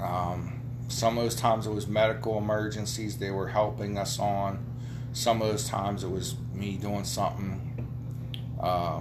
Um, 0.00 0.60
some 0.88 1.16
of 1.16 1.24
those 1.24 1.36
times 1.36 1.66
it 1.66 1.72
was 1.72 1.86
medical 1.86 2.36
emergencies 2.38 3.18
they 3.18 3.30
were 3.30 3.48
helping 3.48 3.96
us 3.98 4.18
on. 4.18 4.64
Some 5.12 5.40
of 5.40 5.48
those 5.48 5.68
times 5.68 6.04
it 6.04 6.10
was 6.10 6.34
me 6.52 6.76
doing 6.76 7.04
something. 7.04 7.88
Uh, 8.60 9.00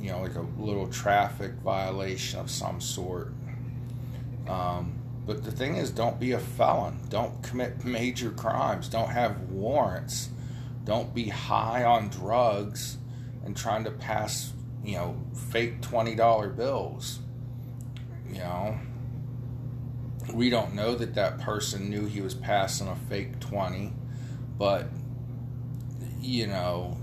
you 0.00 0.10
know, 0.10 0.20
like 0.20 0.36
a 0.36 0.46
little 0.58 0.86
traffic 0.86 1.52
violation 1.64 2.38
of 2.38 2.50
some 2.50 2.80
sort. 2.80 3.32
Um, 4.48 4.94
but 5.26 5.44
the 5.44 5.52
thing 5.52 5.76
is, 5.76 5.90
don't 5.90 6.18
be 6.18 6.32
a 6.32 6.38
felon. 6.38 6.98
Don't 7.08 7.42
commit 7.42 7.84
major 7.84 8.30
crimes. 8.30 8.88
Don't 8.88 9.10
have 9.10 9.40
warrants. 9.50 10.30
Don't 10.84 11.14
be 11.14 11.28
high 11.28 11.84
on 11.84 12.08
drugs 12.08 12.96
and 13.44 13.56
trying 13.56 13.84
to 13.84 13.90
pass 13.90 14.52
you 14.84 14.96
know, 14.96 15.16
fake 15.50 15.80
$20 15.80 16.56
bills. 16.56 17.18
You 18.28 18.38
know, 18.38 18.78
we 20.32 20.50
don't 20.50 20.74
know 20.74 20.94
that 20.94 21.14
that 21.14 21.38
person 21.40 21.90
knew 21.90 22.06
he 22.06 22.20
was 22.20 22.34
passing 22.34 22.88
a 22.88 22.96
fake 22.96 23.40
20, 23.40 23.92
but, 24.56 24.88
you 26.20 26.46
know, 26.46 26.96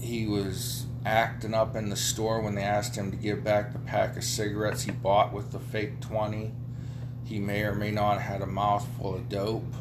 he 0.00 0.26
was 0.26 0.86
acting 1.04 1.54
up 1.54 1.76
in 1.76 1.90
the 1.90 1.96
store 1.96 2.40
when 2.40 2.54
they 2.54 2.62
asked 2.62 2.96
him 2.96 3.10
to 3.10 3.16
give 3.16 3.44
back 3.44 3.72
the 3.72 3.78
pack 3.78 4.16
of 4.16 4.24
cigarettes 4.24 4.84
he 4.84 4.92
bought 4.92 5.32
with 5.32 5.52
the 5.52 5.58
fake 5.58 6.00
20. 6.00 6.52
He 7.24 7.38
may 7.38 7.62
or 7.62 7.74
may 7.74 7.90
not 7.90 8.20
have 8.20 8.40
had 8.40 8.42
a 8.42 8.46
mouthful 8.46 9.14
of 9.14 9.28
dope. 9.28 9.74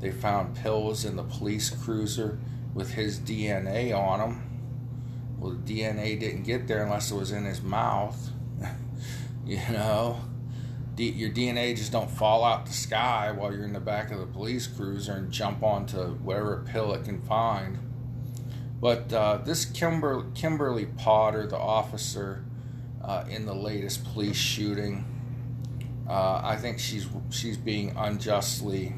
They 0.00 0.10
found 0.10 0.56
pills 0.56 1.04
in 1.04 1.16
the 1.16 1.22
police 1.22 1.70
cruiser 1.70 2.38
with 2.74 2.92
his 2.92 3.20
DNA 3.20 3.96
on 3.96 4.18
them. 4.18 4.42
Well, 5.38 5.52
the 5.52 5.80
DNA 5.80 6.18
didn't 6.18 6.42
get 6.44 6.66
there 6.66 6.82
unless 6.82 7.10
it 7.10 7.16
was 7.16 7.32
in 7.32 7.44
his 7.44 7.62
mouth. 7.62 8.30
you 9.46 9.60
know, 9.70 10.20
D- 10.94 11.10
your 11.10 11.30
DNA 11.30 11.76
just 11.76 11.92
don't 11.92 12.10
fall 12.10 12.44
out 12.44 12.66
the 12.66 12.72
sky 12.72 13.32
while 13.32 13.52
you're 13.52 13.64
in 13.64 13.72
the 13.72 13.80
back 13.80 14.10
of 14.10 14.18
the 14.18 14.26
police 14.26 14.66
cruiser 14.66 15.12
and 15.12 15.30
jump 15.30 15.62
onto 15.62 16.14
whatever 16.16 16.64
pill 16.66 16.92
it 16.94 17.04
can 17.04 17.20
find. 17.22 17.78
But 18.82 19.12
uh, 19.12 19.38
this 19.44 19.64
Kimber- 19.64 20.26
Kimberly 20.34 20.86
Potter, 20.86 21.46
the 21.46 21.56
officer 21.56 22.44
uh, 23.00 23.24
in 23.30 23.46
the 23.46 23.54
latest 23.54 24.04
police 24.12 24.36
shooting, 24.36 25.04
uh, 26.08 26.40
I 26.42 26.56
think 26.56 26.80
she's 26.80 27.06
she's 27.30 27.56
being 27.56 27.94
unjustly 27.96 28.94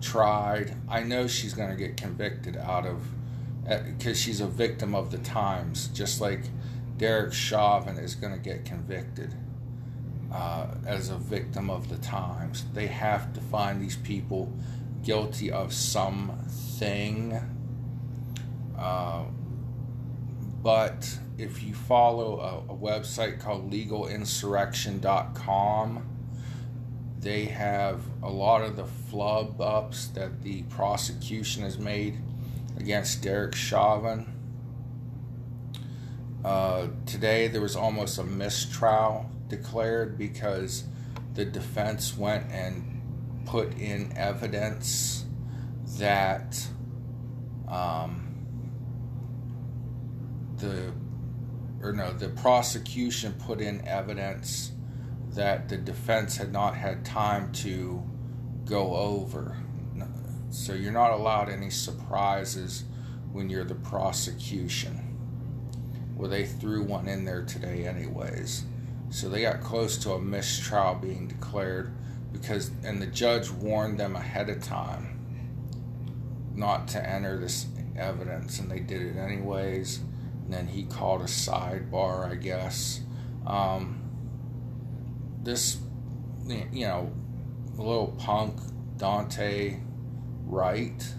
tried. 0.00 0.76
I 0.88 1.04
know 1.04 1.28
she's 1.28 1.54
going 1.54 1.70
to 1.70 1.76
get 1.76 1.96
convicted 1.96 2.56
out 2.56 2.84
of 2.84 3.06
because 3.86 4.18
uh, 4.18 4.20
she's 4.20 4.40
a 4.40 4.48
victim 4.48 4.96
of 4.96 5.12
the 5.12 5.18
times, 5.18 5.86
just 5.94 6.20
like 6.20 6.40
Derek 6.96 7.32
Chauvin 7.32 7.98
is 7.98 8.16
going 8.16 8.32
to 8.32 8.40
get 8.40 8.64
convicted 8.64 9.32
uh, 10.34 10.66
as 10.84 11.08
a 11.08 11.16
victim 11.16 11.70
of 11.70 11.88
the 11.88 11.98
times. 11.98 12.64
They 12.74 12.88
have 12.88 13.32
to 13.34 13.40
find 13.40 13.80
these 13.80 13.94
people 13.94 14.52
guilty 15.04 15.52
of 15.52 15.72
something. 15.72 17.40
Uh, 18.82 19.24
but 20.62 21.18
if 21.38 21.62
you 21.62 21.72
follow 21.74 22.40
a, 22.40 22.58
a 22.72 22.76
website 22.76 23.40
called 23.40 23.70
legalinsurrection.com, 23.70 26.08
they 27.20 27.44
have 27.44 28.02
a 28.22 28.28
lot 28.28 28.62
of 28.62 28.76
the 28.76 28.84
flub 28.84 29.60
ups 29.60 30.08
that 30.08 30.42
the 30.42 30.62
prosecution 30.64 31.62
has 31.62 31.78
made 31.78 32.18
against 32.76 33.22
Derek 33.22 33.54
Chauvin. 33.54 34.26
Uh, 36.44 36.88
today 37.06 37.46
there 37.46 37.60
was 37.60 37.76
almost 37.76 38.18
a 38.18 38.24
mistrial 38.24 39.30
declared 39.48 40.18
because 40.18 40.82
the 41.34 41.44
defense 41.44 42.16
went 42.16 42.50
and 42.50 43.00
put 43.46 43.78
in 43.78 44.12
evidence 44.16 45.24
that 45.98 46.66
um, 47.68 48.21
the 50.62 50.92
or 51.82 51.92
no 51.92 52.12
the 52.12 52.28
prosecution 52.28 53.34
put 53.44 53.60
in 53.60 53.86
evidence 53.86 54.72
that 55.30 55.68
the 55.68 55.76
defense 55.76 56.36
had 56.36 56.52
not 56.52 56.74
had 56.76 57.04
time 57.04 57.52
to 57.52 58.02
go 58.64 58.94
over 58.94 59.56
so 60.52 60.74
you're 60.74 60.92
not 60.92 61.12
allowed 61.12 61.48
any 61.48 61.70
surprises 61.70 62.84
when 63.32 63.48
you're 63.48 63.64
the 63.64 63.74
prosecution. 63.74 65.16
Well, 66.14 66.28
they 66.28 66.44
threw 66.44 66.82
one 66.82 67.08
in 67.08 67.24
there 67.24 67.42
today, 67.42 67.86
anyways. 67.86 68.64
So 69.08 69.30
they 69.30 69.42
got 69.42 69.62
close 69.62 69.96
to 69.98 70.12
a 70.12 70.20
mistrial 70.20 70.96
being 70.96 71.26
declared 71.26 71.94
because, 72.32 72.70
and 72.84 73.00
the 73.00 73.06
judge 73.06 73.50
warned 73.50 73.98
them 73.98 74.14
ahead 74.14 74.50
of 74.50 74.62
time 74.62 75.18
not 76.54 76.86
to 76.88 77.08
enter 77.08 77.38
this 77.38 77.64
evidence, 77.96 78.58
and 78.58 78.70
they 78.70 78.80
did 78.80 79.00
it 79.00 79.16
anyways. 79.16 80.00
Then 80.52 80.66
he 80.66 80.84
called 80.84 81.22
a 81.22 81.26
sidebar, 81.26 82.30
I 82.30 82.34
guess. 82.34 83.00
Um, 83.46 84.02
this, 85.42 85.78
you 86.46 86.86
know, 86.86 87.12
little 87.76 88.14
punk 88.18 88.60
Daunte 88.96 89.82
Wright, 90.44 91.14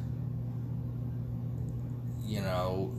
you 2.23 2.41
know, 2.41 2.93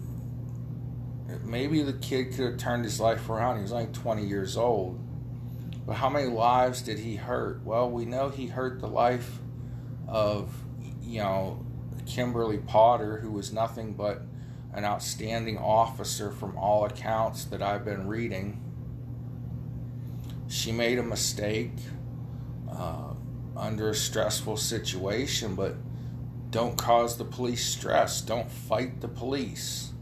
maybe 1.42 1.82
the 1.82 1.92
kid 1.94 2.34
could 2.34 2.44
have 2.44 2.56
turned 2.58 2.84
his 2.84 3.00
life 3.00 3.28
around. 3.28 3.56
He 3.56 3.62
was 3.62 3.72
only 3.72 3.92
20 3.92 4.26
years 4.26 4.56
old. 4.56 5.00
But 5.86 5.94
how 5.94 6.08
many 6.08 6.28
lives 6.28 6.82
did 6.82 6.98
he 6.98 7.16
hurt? 7.16 7.62
Well, 7.64 7.90
we 7.90 8.04
know 8.04 8.28
he 8.28 8.46
hurt 8.46 8.80
the 8.80 8.88
life 8.88 9.38
of, 10.08 10.54
you 11.02 11.20
know, 11.20 11.64
Kimberly 12.06 12.58
Potter, 12.58 13.18
who 13.18 13.30
was 13.30 13.52
nothing 13.52 13.94
but 13.94 14.22
an 14.74 14.84
outstanding 14.84 15.56
officer 15.56 16.30
from 16.30 16.56
all 16.58 16.84
accounts 16.84 17.44
that 17.44 17.62
I've 17.62 17.84
been 17.84 18.08
reading. 18.08 18.60
She 20.48 20.72
made 20.72 20.98
a 20.98 21.02
mistake 21.02 21.72
uh, 22.70 23.14
under 23.56 23.90
a 23.90 23.94
stressful 23.94 24.56
situation, 24.56 25.54
but 25.54 25.76
don't 26.50 26.76
cause 26.76 27.16
the 27.16 27.24
police 27.24 27.64
stress. 27.64 28.20
Don't 28.20 28.50
fight 28.50 29.00
the 29.00 29.08
police. 29.08 29.92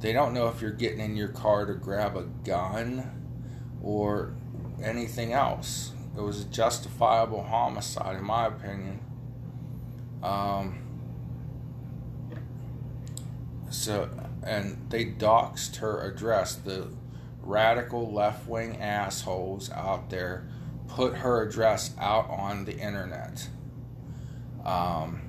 They 0.00 0.12
don't 0.12 0.34
know 0.34 0.48
if 0.48 0.60
you're 0.60 0.70
getting 0.70 1.00
in 1.00 1.16
your 1.16 1.28
car 1.28 1.64
to 1.64 1.74
grab 1.74 2.16
a 2.16 2.22
gun 2.22 3.10
or 3.82 4.34
anything 4.82 5.32
else. 5.32 5.92
It 6.16 6.20
was 6.20 6.42
a 6.42 6.44
justifiable 6.44 7.42
homicide, 7.42 8.16
in 8.16 8.24
my 8.24 8.46
opinion. 8.46 9.00
Um, 10.22 10.81
so, 13.74 14.10
and 14.42 14.86
they 14.90 15.06
doxed 15.06 15.76
her 15.76 16.00
address. 16.00 16.54
The 16.54 16.88
radical 17.40 18.12
left 18.12 18.48
wing 18.48 18.76
assholes 18.80 19.70
out 19.70 20.10
there 20.10 20.46
put 20.88 21.16
her 21.16 21.42
address 21.42 21.94
out 21.98 22.28
on 22.30 22.64
the 22.64 22.76
internet. 22.76 23.48
Um, 24.64 25.22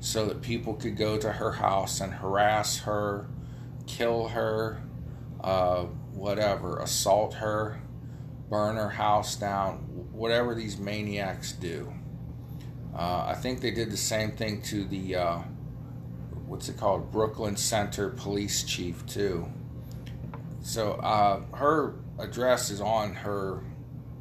so 0.00 0.26
that 0.26 0.42
people 0.42 0.74
could 0.74 0.98
go 0.98 1.16
to 1.16 1.32
her 1.32 1.52
house 1.52 2.00
and 2.00 2.12
harass 2.12 2.80
her, 2.80 3.26
kill 3.86 4.28
her, 4.28 4.82
uh, 5.40 5.84
whatever, 6.12 6.78
assault 6.80 7.34
her, 7.34 7.80
burn 8.50 8.76
her 8.76 8.90
house 8.90 9.34
down, 9.36 9.78
whatever 10.12 10.54
these 10.54 10.76
maniacs 10.78 11.52
do. 11.52 11.90
Uh, 12.94 13.24
I 13.28 13.34
think 13.34 13.62
they 13.62 13.70
did 13.70 13.90
the 13.90 13.96
same 13.96 14.32
thing 14.32 14.60
to 14.62 14.84
the, 14.84 15.16
uh, 15.16 15.38
what's 16.46 16.68
it 16.68 16.76
called, 16.76 17.10
Brooklyn 17.10 17.56
Center 17.56 18.10
police 18.10 18.62
chief, 18.62 19.04
too. 19.06 19.46
So 20.62 20.92
uh, 20.92 21.42
her 21.56 21.94
address 22.18 22.70
is 22.70 22.80
on 22.80 23.14
her 23.14 23.60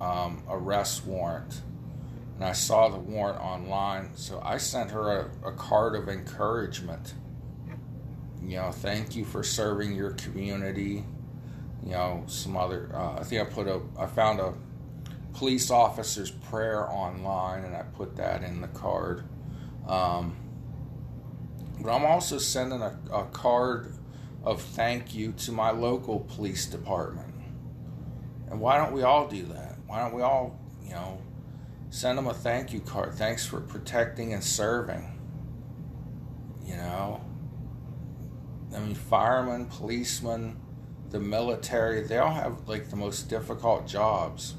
um, 0.01 0.43
arrest 0.49 1.05
warrant 1.05 1.61
and 2.35 2.43
I 2.43 2.53
saw 2.53 2.89
the 2.89 2.97
warrant 2.97 3.39
online, 3.39 4.15
so 4.15 4.41
I 4.43 4.57
sent 4.57 4.91
her 4.91 5.29
a, 5.43 5.49
a 5.49 5.51
card 5.53 5.95
of 5.95 6.09
encouragement. 6.09 7.13
You 8.41 8.57
know, 8.57 8.71
thank 8.71 9.15
you 9.15 9.23
for 9.23 9.43
serving 9.43 9.95
your 9.95 10.11
community. 10.11 11.05
You 11.85 11.91
know, 11.91 12.23
some 12.27 12.57
other. 12.57 12.89
Uh, 12.93 13.19
I 13.19 13.23
think 13.23 13.41
I 13.41 13.45
put 13.45 13.67
a. 13.67 13.81
I 13.97 14.07
found 14.07 14.39
a 14.39 14.53
police 15.33 15.69
officer's 15.69 16.31
prayer 16.31 16.89
online, 16.89 17.65
and 17.65 17.75
I 17.75 17.83
put 17.83 18.15
that 18.17 18.43
in 18.43 18.61
the 18.61 18.67
card. 18.69 19.23
Um, 19.87 20.35
but 21.81 21.91
I'm 21.91 22.05
also 22.05 22.37
sending 22.37 22.81
a, 22.81 22.97
a 23.11 23.25
card 23.25 23.93
of 24.43 24.61
thank 24.61 25.13
you 25.13 25.31
to 25.33 25.51
my 25.51 25.71
local 25.71 26.21
police 26.21 26.65
department. 26.65 27.33
And 28.49 28.59
why 28.59 28.77
don't 28.77 28.93
we 28.93 29.03
all 29.03 29.27
do 29.27 29.43
that? 29.45 29.77
Why 29.87 29.99
don't 29.99 30.13
we 30.13 30.21
all, 30.21 30.59
you 30.83 30.91
know, 30.91 31.19
Send 31.93 32.17
them 32.17 32.25
a 32.25 32.33
thank 32.33 32.73
you 32.73 32.79
card. 32.79 33.13
Thanks 33.13 33.45
for 33.45 33.61
protecting 33.61 34.33
and 34.33 34.43
serving. 34.43 35.11
You 36.65 36.75
know? 36.75 37.21
I 38.75 38.79
mean, 38.79 38.95
firemen, 38.95 39.67
policemen, 39.67 40.59
the 41.11 41.19
military, 41.19 42.01
they 42.01 42.17
all 42.17 42.33
have 42.33 42.67
like 42.67 42.89
the 42.89 42.95
most 42.95 43.29
difficult 43.29 43.85
jobs. 43.85 44.55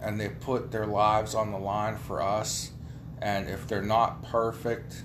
And 0.00 0.18
they 0.18 0.30
put 0.30 0.70
their 0.70 0.86
lives 0.86 1.34
on 1.34 1.52
the 1.52 1.58
line 1.58 1.98
for 1.98 2.22
us. 2.22 2.70
And 3.20 3.46
if 3.46 3.68
they're 3.68 3.82
not 3.82 4.22
perfect, 4.22 5.04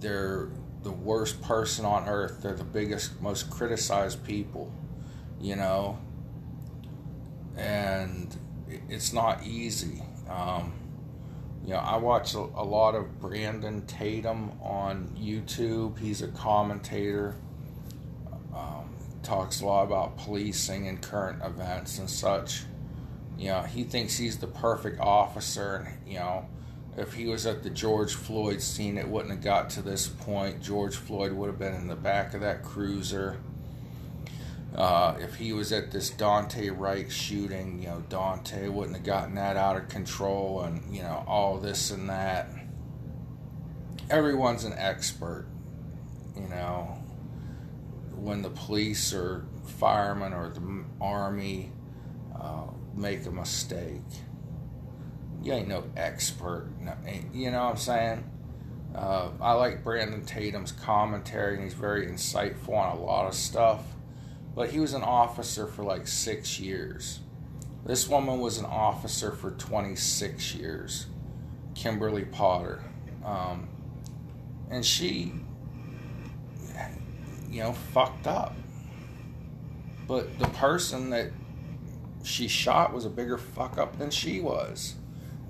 they're 0.00 0.48
the 0.82 0.92
worst 0.92 1.42
person 1.42 1.84
on 1.84 2.08
earth. 2.08 2.42
They're 2.42 2.54
the 2.54 2.64
biggest, 2.64 3.20
most 3.20 3.50
criticized 3.50 4.24
people, 4.24 4.72
you 5.40 5.56
know? 5.56 5.98
And 7.56 8.36
it's 8.88 9.12
not 9.12 9.44
easy. 9.44 10.02
Um, 10.28 10.72
you 11.64 11.72
know, 11.72 11.80
I 11.80 11.96
watch 11.96 12.34
a, 12.34 12.38
lot 12.38 12.94
of 12.94 13.20
Brandon 13.20 13.84
Tatum 13.86 14.52
on 14.62 15.08
YouTube. 15.18 15.98
He's 15.98 16.22
a 16.22 16.28
commentator. 16.28 17.34
talks 19.24 19.60
a 19.60 19.66
lot 19.66 19.82
about 19.82 20.16
policing 20.18 20.86
and 20.86 21.02
current 21.02 21.42
events 21.42 21.98
and 21.98 22.08
such. 22.08 22.62
You 23.36 23.48
know, 23.48 23.62
he 23.62 23.82
thinks 23.82 24.16
he's 24.16 24.38
the 24.38 24.46
perfect 24.46 25.00
officer, 25.00 25.76
and 25.76 26.08
you 26.08 26.18
know, 26.20 26.46
if 26.96 27.12
he 27.12 27.26
was 27.26 27.44
at 27.46 27.62
the 27.62 27.70
George 27.70 28.14
Floyd 28.14 28.62
scene, 28.62 28.96
it 28.96 29.06
wouldn't 29.06 29.30
have 29.30 29.42
got 29.42 29.68
to 29.70 29.82
this 29.82 30.08
point. 30.08 30.62
George 30.62 30.96
Floyd 30.96 31.32
would 31.32 31.48
have 31.48 31.58
been 31.58 31.74
in 31.74 31.88
the 31.88 31.96
back 31.96 32.32
of 32.32 32.40
that 32.40 32.62
cruiser. 32.62 33.38
Uh, 34.74 35.16
if 35.20 35.36
he 35.36 35.52
was 35.52 35.72
at 35.72 35.90
this 35.90 36.10
Daunte 36.10 36.76
Wright 36.76 37.10
shooting, 37.10 37.80
you 37.82 37.88
know, 37.88 38.04
Daunte 38.08 38.70
wouldn't 38.70 38.96
have 38.96 39.04
gotten 39.06 39.34
that 39.34 39.56
out 39.56 39.76
of 39.76 39.88
control 39.88 40.62
and, 40.62 40.94
you 40.94 41.02
know, 41.02 41.24
all 41.26 41.58
this 41.58 41.90
and 41.90 42.08
that. 42.08 42.48
Everyone's 44.10 44.64
an 44.64 44.74
expert, 44.76 45.46
you 46.34 46.48
know. 46.48 47.02
When 48.14 48.42
the 48.42 48.50
police 48.50 49.12
or 49.12 49.46
firemen 49.78 50.32
or 50.32 50.48
the 50.48 50.84
army 51.00 51.72
uh, 52.38 52.66
make 52.94 53.26
a 53.26 53.30
mistake, 53.30 54.02
you 55.46 55.52
ain't 55.52 55.68
no 55.68 55.84
expert. 55.96 56.68
No, 56.80 56.94
you 57.32 57.50
know 57.50 57.64
what 57.64 57.70
I'm 57.70 57.76
saying? 57.76 58.30
Uh, 58.94 59.30
I 59.40 59.52
like 59.52 59.84
Brandon 59.84 60.24
Tatum's 60.24 60.72
commentary, 60.72 61.54
and 61.54 61.64
he's 61.64 61.74
very 61.74 62.06
insightful 62.06 62.74
on 62.76 62.96
a 62.96 63.00
lot 63.00 63.26
of 63.26 63.34
stuff 63.34 63.82
but 64.56 64.70
he 64.70 64.80
was 64.80 64.94
an 64.94 65.02
officer 65.02 65.66
for 65.66 65.84
like 65.84 66.08
six 66.08 66.58
years. 66.58 67.20
This 67.84 68.08
woman 68.08 68.40
was 68.40 68.58
an 68.58 68.64
officer 68.64 69.30
for 69.30 69.50
26 69.52 70.54
years, 70.54 71.06
Kimberly 71.74 72.24
Potter. 72.24 72.82
Um, 73.22 73.68
and 74.70 74.84
she, 74.84 75.34
you 77.50 77.62
know, 77.62 77.72
fucked 77.72 78.26
up. 78.26 78.56
But 80.08 80.38
the 80.38 80.48
person 80.48 81.10
that 81.10 81.30
she 82.24 82.48
shot 82.48 82.94
was 82.94 83.04
a 83.04 83.10
bigger 83.10 83.36
fuck 83.36 83.76
up 83.76 83.98
than 83.98 84.10
she 84.10 84.40
was. 84.40 84.94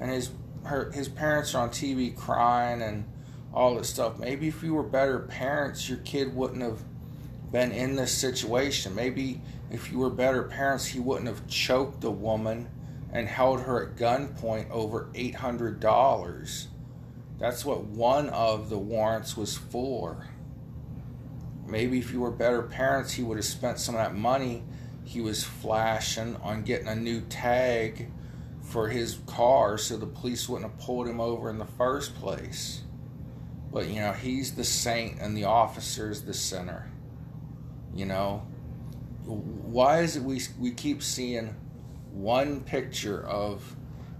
And 0.00 0.10
his 0.10 0.30
her 0.64 0.90
his 0.92 1.08
parents 1.08 1.54
are 1.54 1.62
on 1.62 1.70
TV 1.70 2.14
crying 2.16 2.82
and 2.82 3.04
all 3.52 3.76
this 3.76 3.88
stuff. 3.88 4.18
Maybe 4.18 4.48
if 4.48 4.62
you 4.62 4.74
were 4.74 4.82
better 4.82 5.20
parents, 5.20 5.88
your 5.88 5.98
kid 5.98 6.34
wouldn't 6.34 6.62
have 6.62 6.82
been 7.50 7.72
in 7.72 7.96
this 7.96 8.12
situation. 8.12 8.94
Maybe 8.94 9.40
if 9.70 9.90
you 9.90 9.98
were 9.98 10.10
better 10.10 10.42
parents, 10.42 10.86
he 10.86 11.00
wouldn't 11.00 11.28
have 11.28 11.46
choked 11.46 12.04
a 12.04 12.10
woman 12.10 12.68
and 13.12 13.28
held 13.28 13.62
her 13.62 13.86
at 13.86 13.96
gunpoint 13.96 14.70
over 14.70 15.08
$800. 15.14 16.66
That's 17.38 17.64
what 17.64 17.84
one 17.84 18.28
of 18.30 18.68
the 18.68 18.78
warrants 18.78 19.36
was 19.36 19.56
for. 19.56 20.28
Maybe 21.66 21.98
if 21.98 22.12
you 22.12 22.20
were 22.20 22.30
better 22.30 22.62
parents, 22.62 23.12
he 23.12 23.22
would 23.22 23.38
have 23.38 23.46
spent 23.46 23.78
some 23.78 23.94
of 23.94 24.00
that 24.00 24.14
money 24.14 24.62
he 25.04 25.20
was 25.20 25.44
flashing 25.44 26.36
on 26.42 26.62
getting 26.62 26.88
a 26.88 26.96
new 26.96 27.20
tag 27.22 28.10
for 28.66 28.88
his 28.88 29.18
car 29.26 29.78
so 29.78 29.96
the 29.96 30.06
police 30.06 30.48
wouldn't 30.48 30.70
have 30.70 30.80
pulled 30.80 31.06
him 31.06 31.20
over 31.20 31.48
in 31.48 31.58
the 31.58 31.64
first 31.64 32.14
place. 32.16 32.82
But 33.72 33.88
you 33.88 34.00
know, 34.00 34.12
he's 34.12 34.54
the 34.54 34.64
saint 34.64 35.20
and 35.20 35.36
the 35.36 35.44
officer's 35.44 36.22
the 36.22 36.34
sinner. 36.34 36.90
You 37.94 38.06
know, 38.06 38.46
why 39.24 40.00
is 40.00 40.16
it 40.16 40.22
we 40.22 40.40
we 40.58 40.72
keep 40.72 41.02
seeing 41.02 41.54
one 42.10 42.60
picture 42.62 43.24
of 43.26 43.76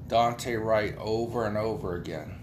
Daunte 0.08 0.62
Wright 0.62 0.96
over 0.98 1.46
and 1.46 1.56
over 1.56 1.96
again? 1.96 2.38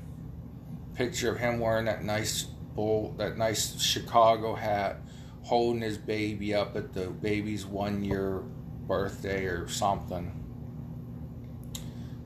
Picture 0.95 1.31
of 1.31 1.39
him 1.39 1.59
wearing 1.59 1.85
that 1.85 2.03
nice 2.03 2.43
bull, 2.43 3.15
that 3.17 3.37
nice 3.37 3.81
Chicago 3.81 4.55
hat, 4.55 4.97
holding 5.43 5.81
his 5.81 5.97
baby 5.97 6.53
up 6.53 6.75
at 6.75 6.93
the 6.93 7.07
baby's 7.07 7.65
one 7.65 8.03
year 8.03 8.43
birthday 8.87 9.45
or 9.45 9.67
something. 9.67 10.42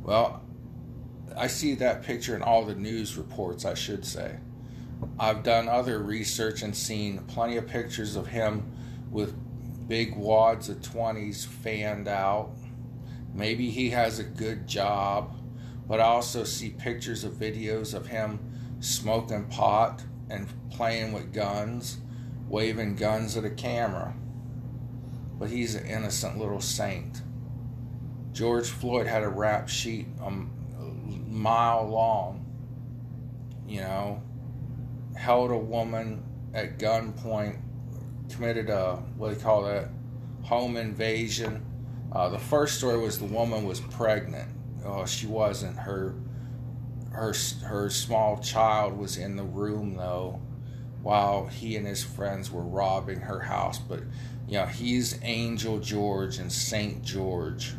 Well, 0.08 0.42
I 1.36 1.48
see 1.48 1.76
that 1.76 2.02
picture 2.02 2.34
in 2.34 2.42
all 2.42 2.64
the 2.64 2.74
news 2.74 3.18
reports, 3.18 3.66
I 3.66 3.74
should 3.74 4.06
say. 4.06 4.38
I've 5.20 5.44
done 5.44 5.68
other 5.68 6.00
research 6.00 6.62
and 6.62 6.74
seen 6.74 7.20
plenty 7.28 7.58
of 7.58 7.68
pictures 7.68 8.16
of 8.16 8.28
him 8.28 8.72
with 9.12 9.36
big 9.90 10.16
wads 10.16 10.70
of 10.70 10.78
20s 10.78 11.46
fanned 11.46 12.08
out. 12.08 12.52
Maybe 13.34 13.70
he 13.70 13.90
has 13.90 14.18
a 14.18 14.24
good 14.24 14.66
job, 14.66 15.36
but 15.86 16.00
I 16.00 16.06
also 16.06 16.46
see 16.46 16.70
pictures 16.70 17.26
of 17.26 17.34
videos 17.34 17.94
of 17.94 18.08
him 18.08 18.40
smoking 18.80 19.48
pot 19.50 20.06
and 20.30 20.48
playing 20.72 21.12
with 21.12 21.34
guns, 21.34 21.98
waving 22.48 22.96
guns 22.96 23.36
at 23.36 23.44
a 23.44 23.50
camera. 23.50 24.16
But 25.38 25.50
he's 25.50 25.76
an 25.76 25.86
innocent 25.86 26.40
little 26.40 26.62
saint. 26.62 27.24
George 28.38 28.70
Floyd 28.70 29.08
had 29.08 29.24
a 29.24 29.30
rap 29.30 29.68
sheet 29.68 30.06
a 30.22 30.30
mile 31.28 31.88
long, 31.88 32.46
you 33.68 33.82
know, 33.82 34.22
held 35.16 35.50
a 35.50 35.58
woman 35.58 36.24
at 36.54 36.78
gunpoint 36.78 37.58
committed 38.30 38.70
a 38.70 38.98
what 39.16 39.30
do 39.30 39.36
they 39.36 39.42
call 39.42 39.64
that 39.64 39.90
home 40.44 40.78
invasion. 40.78 41.66
Uh, 42.12 42.30
the 42.30 42.38
first 42.38 42.78
story 42.78 43.00
was 43.00 43.18
the 43.18 43.26
woman 43.26 43.66
was 43.66 43.80
pregnant. 43.80 44.50
Oh, 44.86 45.08
she 45.08 45.26
wasn't. 45.26 45.76
Her 45.76 46.14
her 47.12 47.34
her 47.64 47.90
small 47.90 48.38
child 48.38 49.00
was 49.00 49.18
in 49.18 49.36
the 49.36 49.44
room 49.44 49.96
though, 49.96 50.40
while 51.02 51.48
he 51.48 51.76
and 51.76 51.88
his 51.88 52.04
friends 52.04 52.52
were 52.52 52.62
robbing 52.62 53.22
her 53.22 53.40
house. 53.40 53.80
But 53.80 54.02
you 54.48 54.60
know 54.60 54.68
he's 54.68 55.20
Angel 55.24 55.80
George 55.80 56.38
and 56.38 56.52
Saint 56.52 57.04
George, 57.04 57.74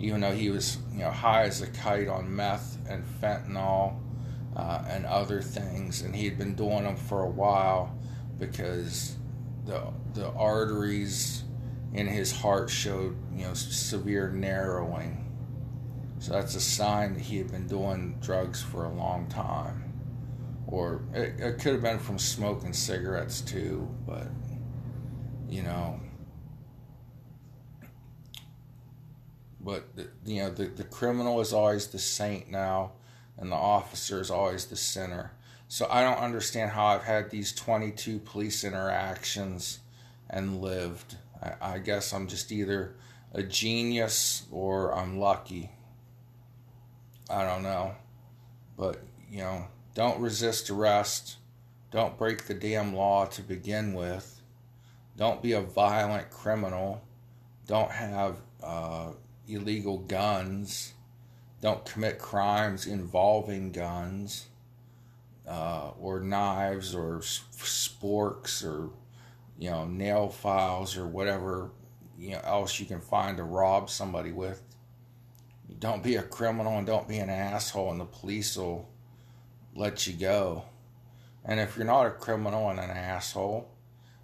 even 0.00 0.22
though 0.22 0.32
he 0.32 0.50
was 0.50 0.78
you 0.92 1.00
know 1.00 1.10
high 1.10 1.42
as 1.42 1.60
a 1.60 1.66
kite 1.66 2.08
on 2.08 2.34
meth 2.34 2.78
and 2.88 3.04
fentanyl 3.20 4.00
uh, 4.56 4.82
and 4.88 5.06
other 5.06 5.42
things, 5.42 6.02
and 6.02 6.16
he 6.16 6.24
had 6.24 6.38
been 6.38 6.54
doing 6.54 6.84
them 6.84 6.96
for 6.96 7.22
a 7.22 7.30
while 7.30 7.96
because 8.38 9.16
the 9.66 9.92
the 10.14 10.28
arteries 10.32 11.44
in 11.92 12.06
his 12.06 12.32
heart 12.32 12.70
showed 12.70 13.16
you 13.36 13.44
know 13.44 13.54
severe 13.54 14.30
narrowing. 14.30 15.26
So 16.18 16.32
that's 16.32 16.54
a 16.54 16.60
sign 16.60 17.14
that 17.14 17.20
he 17.20 17.38
had 17.38 17.50
been 17.50 17.66
doing 17.66 18.18
drugs 18.20 18.62
for 18.62 18.84
a 18.84 18.92
long 18.92 19.26
time. 19.28 19.84
Or 20.66 21.02
it, 21.14 21.40
it 21.40 21.58
could 21.58 21.72
have 21.72 21.82
been 21.82 21.98
from 21.98 22.18
smoking 22.18 22.72
cigarettes 22.72 23.40
too, 23.40 23.88
but 24.06 24.28
you 25.48 25.62
know. 25.62 26.00
But 29.62 29.94
the, 29.96 30.08
you 30.24 30.42
know 30.42 30.50
the, 30.50 30.66
the 30.66 30.84
criminal 30.84 31.40
is 31.40 31.52
always 31.52 31.88
the 31.88 31.98
saint 31.98 32.50
now, 32.50 32.92
and 33.36 33.52
the 33.52 33.56
officer 33.56 34.20
is 34.20 34.30
always 34.30 34.66
the 34.66 34.76
sinner. 34.76 35.32
So 35.68 35.86
I 35.88 36.02
don't 36.02 36.18
understand 36.18 36.72
how 36.72 36.86
I've 36.86 37.04
had 37.04 37.30
these 37.30 37.52
22 37.52 38.18
police 38.18 38.64
interactions 38.64 39.78
and 40.28 40.60
lived. 40.60 41.16
I, 41.40 41.74
I 41.74 41.78
guess 41.78 42.12
I'm 42.12 42.26
just 42.26 42.50
either 42.50 42.96
a 43.32 43.42
genius 43.42 44.46
or 44.50 44.92
I'm 44.92 45.18
lucky. 45.18 45.70
I 47.30 47.44
don't 47.44 47.62
know. 47.62 47.94
But, 48.76 49.00
you 49.30 49.38
know, 49.38 49.68
don't 49.94 50.20
resist 50.20 50.70
arrest. 50.70 51.36
Don't 51.90 52.18
break 52.18 52.46
the 52.46 52.54
damn 52.54 52.94
law 52.94 53.26
to 53.26 53.42
begin 53.42 53.94
with. 53.94 54.42
Don't 55.16 55.42
be 55.42 55.52
a 55.52 55.60
violent 55.60 56.30
criminal. 56.30 57.02
Don't 57.66 57.92
have 57.92 58.36
uh, 58.62 59.10
illegal 59.52 59.98
guns. 59.98 60.94
Don't 61.60 61.84
commit 61.84 62.18
crimes 62.18 62.86
involving 62.86 63.72
guns 63.72 64.46
uh, 65.46 65.90
or 66.00 66.20
knives 66.20 66.94
or 66.94 67.18
sporks 67.18 68.64
or 68.64 68.90
you 69.58 69.70
know 69.70 69.84
nail 69.84 70.28
files 70.28 70.96
or 70.96 71.06
whatever 71.06 71.70
you 72.18 72.30
know 72.30 72.40
else 72.44 72.78
you 72.78 72.86
can 72.86 73.00
find 73.00 73.36
to 73.36 73.44
rob 73.44 73.90
somebody 73.90 74.32
with. 74.32 74.62
Don't 75.78 76.02
be 76.02 76.16
a 76.16 76.22
criminal 76.22 76.78
and 76.78 76.86
don't 76.86 77.08
be 77.08 77.18
an 77.18 77.30
asshole, 77.30 77.90
and 77.90 78.00
the 78.00 78.04
police 78.04 78.56
will 78.56 78.88
let 79.74 80.06
you 80.06 80.14
go. 80.14 80.64
And 81.44 81.58
if 81.58 81.76
you're 81.76 81.86
not 81.86 82.06
a 82.06 82.10
criminal 82.10 82.68
and 82.68 82.78
an 82.78 82.90
asshole, 82.90 83.68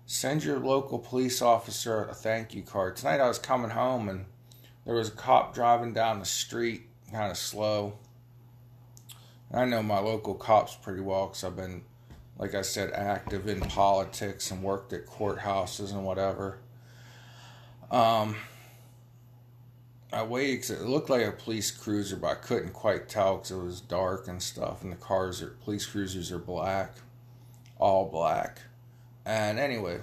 send 0.04 0.44
your 0.44 0.58
local 0.58 0.98
police 0.98 1.40
officer 1.40 2.04
a 2.04 2.14
thank 2.14 2.54
you 2.54 2.62
card. 2.62 2.96
Tonight 2.96 3.20
I 3.20 3.28
was 3.28 3.38
coming 3.38 3.70
home 3.70 4.08
and 4.08 4.26
there 4.86 4.94
was 4.94 5.08
a 5.08 5.12
cop 5.12 5.54
driving 5.54 5.92
down 5.92 6.20
the 6.20 6.24
street 6.24 6.82
kind 7.12 7.30
of 7.30 7.36
slow 7.36 7.98
I 9.52 9.64
know 9.64 9.82
my 9.82 9.98
local 9.98 10.34
cops 10.34 10.74
pretty 10.74 11.00
well 11.00 11.28
because 11.28 11.44
I've 11.44 11.56
been, 11.56 11.82
like 12.38 12.54
I 12.54 12.62
said, 12.62 12.92
active 12.92 13.46
in 13.46 13.60
politics 13.60 14.50
and 14.50 14.62
worked 14.62 14.92
at 14.92 15.06
courthouses 15.06 15.92
and 15.92 16.04
whatever. 16.04 16.58
Um, 17.90 18.36
I 20.12 20.24
waited 20.24 20.56
because 20.56 20.70
it 20.70 20.82
looked 20.82 21.10
like 21.10 21.24
a 21.24 21.32
police 21.32 21.70
cruiser, 21.70 22.16
but 22.16 22.28
I 22.28 22.34
couldn't 22.34 22.72
quite 22.72 23.08
tell 23.08 23.36
because 23.36 23.52
it 23.52 23.62
was 23.62 23.80
dark 23.80 24.26
and 24.26 24.42
stuff. 24.42 24.82
And 24.82 24.90
the 24.90 24.96
cars 24.96 25.40
are 25.42 25.56
police 25.64 25.86
cruisers 25.86 26.32
are 26.32 26.38
black, 26.38 26.96
all 27.78 28.08
black. 28.08 28.62
And 29.24 29.58
anyway, 29.58 30.00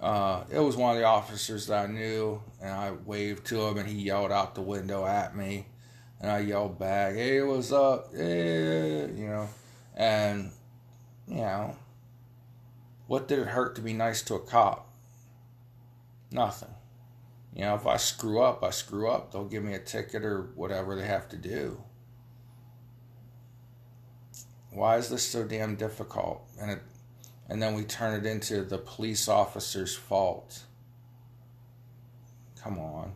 Uh, 0.00 0.44
it 0.50 0.58
was 0.58 0.76
one 0.76 0.92
of 0.92 0.98
the 0.98 1.06
officers 1.06 1.66
that 1.66 1.84
I 1.84 1.86
knew, 1.86 2.42
and 2.62 2.70
I 2.70 2.92
waved 3.04 3.46
to 3.48 3.60
him, 3.66 3.76
and 3.76 3.86
he 3.86 4.00
yelled 4.00 4.32
out 4.32 4.54
the 4.54 4.62
window 4.62 5.04
at 5.04 5.36
me, 5.36 5.66
and 6.20 6.30
I 6.30 6.38
yelled 6.38 6.78
back, 6.78 7.14
"Hey, 7.14 7.42
what's 7.42 7.70
up?" 7.70 8.14
Hey, 8.14 9.10
you 9.14 9.28
know, 9.28 9.48
and 9.94 10.52
you 11.28 11.36
know, 11.36 11.76
what 13.06 13.28
did 13.28 13.40
it 13.40 13.48
hurt 13.48 13.74
to 13.76 13.82
be 13.82 13.92
nice 13.92 14.22
to 14.22 14.34
a 14.36 14.40
cop? 14.40 14.88
Nothing. 16.30 16.74
You 17.54 17.62
know, 17.62 17.74
if 17.74 17.86
I 17.86 17.96
screw 17.96 18.40
up, 18.40 18.64
I 18.64 18.70
screw 18.70 19.08
up. 19.10 19.32
They'll 19.32 19.44
give 19.44 19.64
me 19.64 19.74
a 19.74 19.80
ticket 19.80 20.24
or 20.24 20.50
whatever 20.54 20.94
they 20.96 21.06
have 21.06 21.28
to 21.30 21.36
do. 21.36 21.82
Why 24.70 24.96
is 24.96 25.08
this 25.08 25.26
so 25.26 25.44
damn 25.44 25.74
difficult? 25.74 26.42
And 26.60 26.70
it, 26.70 26.82
and 27.50 27.60
then 27.60 27.74
we 27.74 27.82
turn 27.82 28.14
it 28.14 28.24
into 28.24 28.62
the 28.62 28.78
police 28.78 29.28
officer's 29.28 29.96
fault. 29.96 30.62
Come 32.62 32.78
on. 32.78 33.14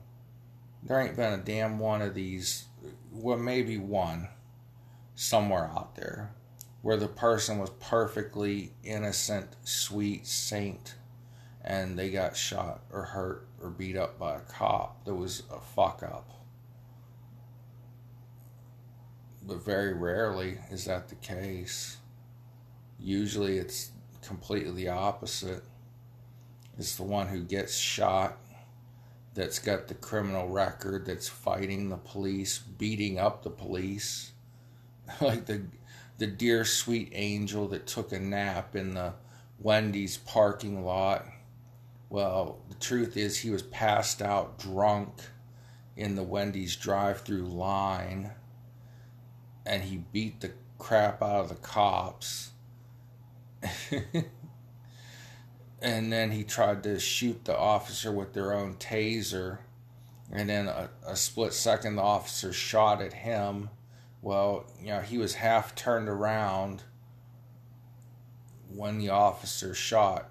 There 0.83 1.01
ain't 1.01 1.15
been 1.15 1.33
a 1.33 1.43
damn 1.43 1.79
one 1.79 2.03
of 2.03 2.15
these, 2.15 2.65
well, 3.13 3.39
maybe 3.39 3.79
one 3.79 4.29
somewhere 5.15 5.71
out 5.73 5.95
there 5.95 6.35
where 6.83 6.97
the 6.97 7.07
person 7.07 7.59
was 7.59 7.71
perfectly 7.79 8.73
innocent, 8.83 9.51
sweet 9.63 10.27
saint, 10.27 10.97
and 11.65 11.97
they 11.97 12.11
got 12.11 12.37
shot 12.37 12.83
or 12.93 13.03
hurt 13.05 13.47
or 13.63 13.71
beat 13.71 13.97
up 13.97 14.19
by 14.19 14.35
a 14.35 14.41
cop. 14.41 15.05
There 15.05 15.15
was 15.15 15.45
a 15.51 15.61
fuck 15.61 16.03
up. 16.03 16.29
But 19.47 19.65
very 19.65 19.95
rarely 19.95 20.59
is 20.73 20.87
that 20.87 21.09
the 21.09 21.15
case. 21.15 21.99
Usually 22.99 23.59
it's 23.59 23.91
completely 24.27 24.89
opposite. 24.89 25.63
is 26.79 26.97
the 26.97 27.03
one 27.03 27.29
who 27.29 27.43
gets 27.43 27.77
shot 27.77 28.39
that's 29.35 29.59
got 29.59 29.89
the 29.89 29.95
criminal 29.95 30.49
record 30.49 31.07
that's 31.07 31.29
fighting 31.29 31.89
the 31.89 31.97
police, 31.97 32.59
beating 32.59 33.19
up 33.19 33.43
the 33.43 33.51
police. 33.51 34.33
like 35.21 35.47
the 35.47 35.63
the 36.19 36.27
dear 36.27 36.65
sweet 36.65 37.11
angel 37.13 37.67
that 37.69 37.87
took 37.87 38.13
a 38.13 38.21
nap 38.21 38.77
in 38.77 38.95
the 38.95 39.15
Wendy's 39.59 40.17
parking 40.17 40.85
lot. 40.85 41.27
Well, 42.09 42.61
the 42.69 42.77
truth 42.77 43.17
is, 43.17 43.39
he 43.39 43.51
was 43.51 43.63
passed 43.63 44.23
out 44.23 44.59
drunk 44.59 45.11
in 45.97 46.15
the 46.15 46.23
Wendy's 46.23 46.77
drive 46.77 47.23
through 47.23 47.47
line 47.47 48.31
and 49.67 49.83
he 49.83 49.99
beat 50.13 50.41
the 50.41 50.53
crap 50.79 51.23
out 51.23 51.41
of 51.41 51.49
the 51.49 51.55
cops. 51.57 52.51
and 55.83 56.13
then 56.13 56.31
he 56.31 56.45
tried 56.45 56.83
to 56.85 56.99
shoot 56.99 57.45
the 57.45 57.57
officer 57.57 58.13
with 58.13 58.33
their 58.33 58.53
own 58.53 58.75
taser. 58.75 59.59
And 60.33 60.49
then 60.49 60.69
a, 60.69 60.91
a 61.07 61.17
split 61.17 61.53
second, 61.53 61.97
the 61.97 62.03
officer 62.03 62.53
shot 62.53 63.03
at 63.03 63.13
him 63.13 63.69
well, 64.25 64.65
you 64.81 64.87
know, 64.87 65.01
he 65.01 65.19
was 65.19 65.35
half 65.35 65.75
turned 65.75 66.09
around 66.09 66.83
when 68.75 68.97
the 68.97 69.11
officer 69.11 69.75
shot. 69.75 70.31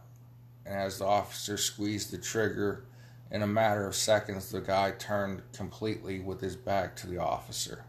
And 0.65 0.75
as 0.75 0.97
the 0.97 1.05
officer 1.05 1.57
squeezed 1.57 2.09
the 2.09 2.17
trigger, 2.17 2.85
in 3.29 3.43
a 3.43 3.47
matter 3.47 3.85
of 3.85 3.95
seconds, 3.95 4.49
the 4.49 4.61
guy 4.61 4.91
turned 4.97 5.43
completely 5.53 6.19
with 6.19 6.41
his 6.41 6.55
back 6.55 6.95
to 6.97 7.07
the 7.07 7.19
officer. 7.19 7.85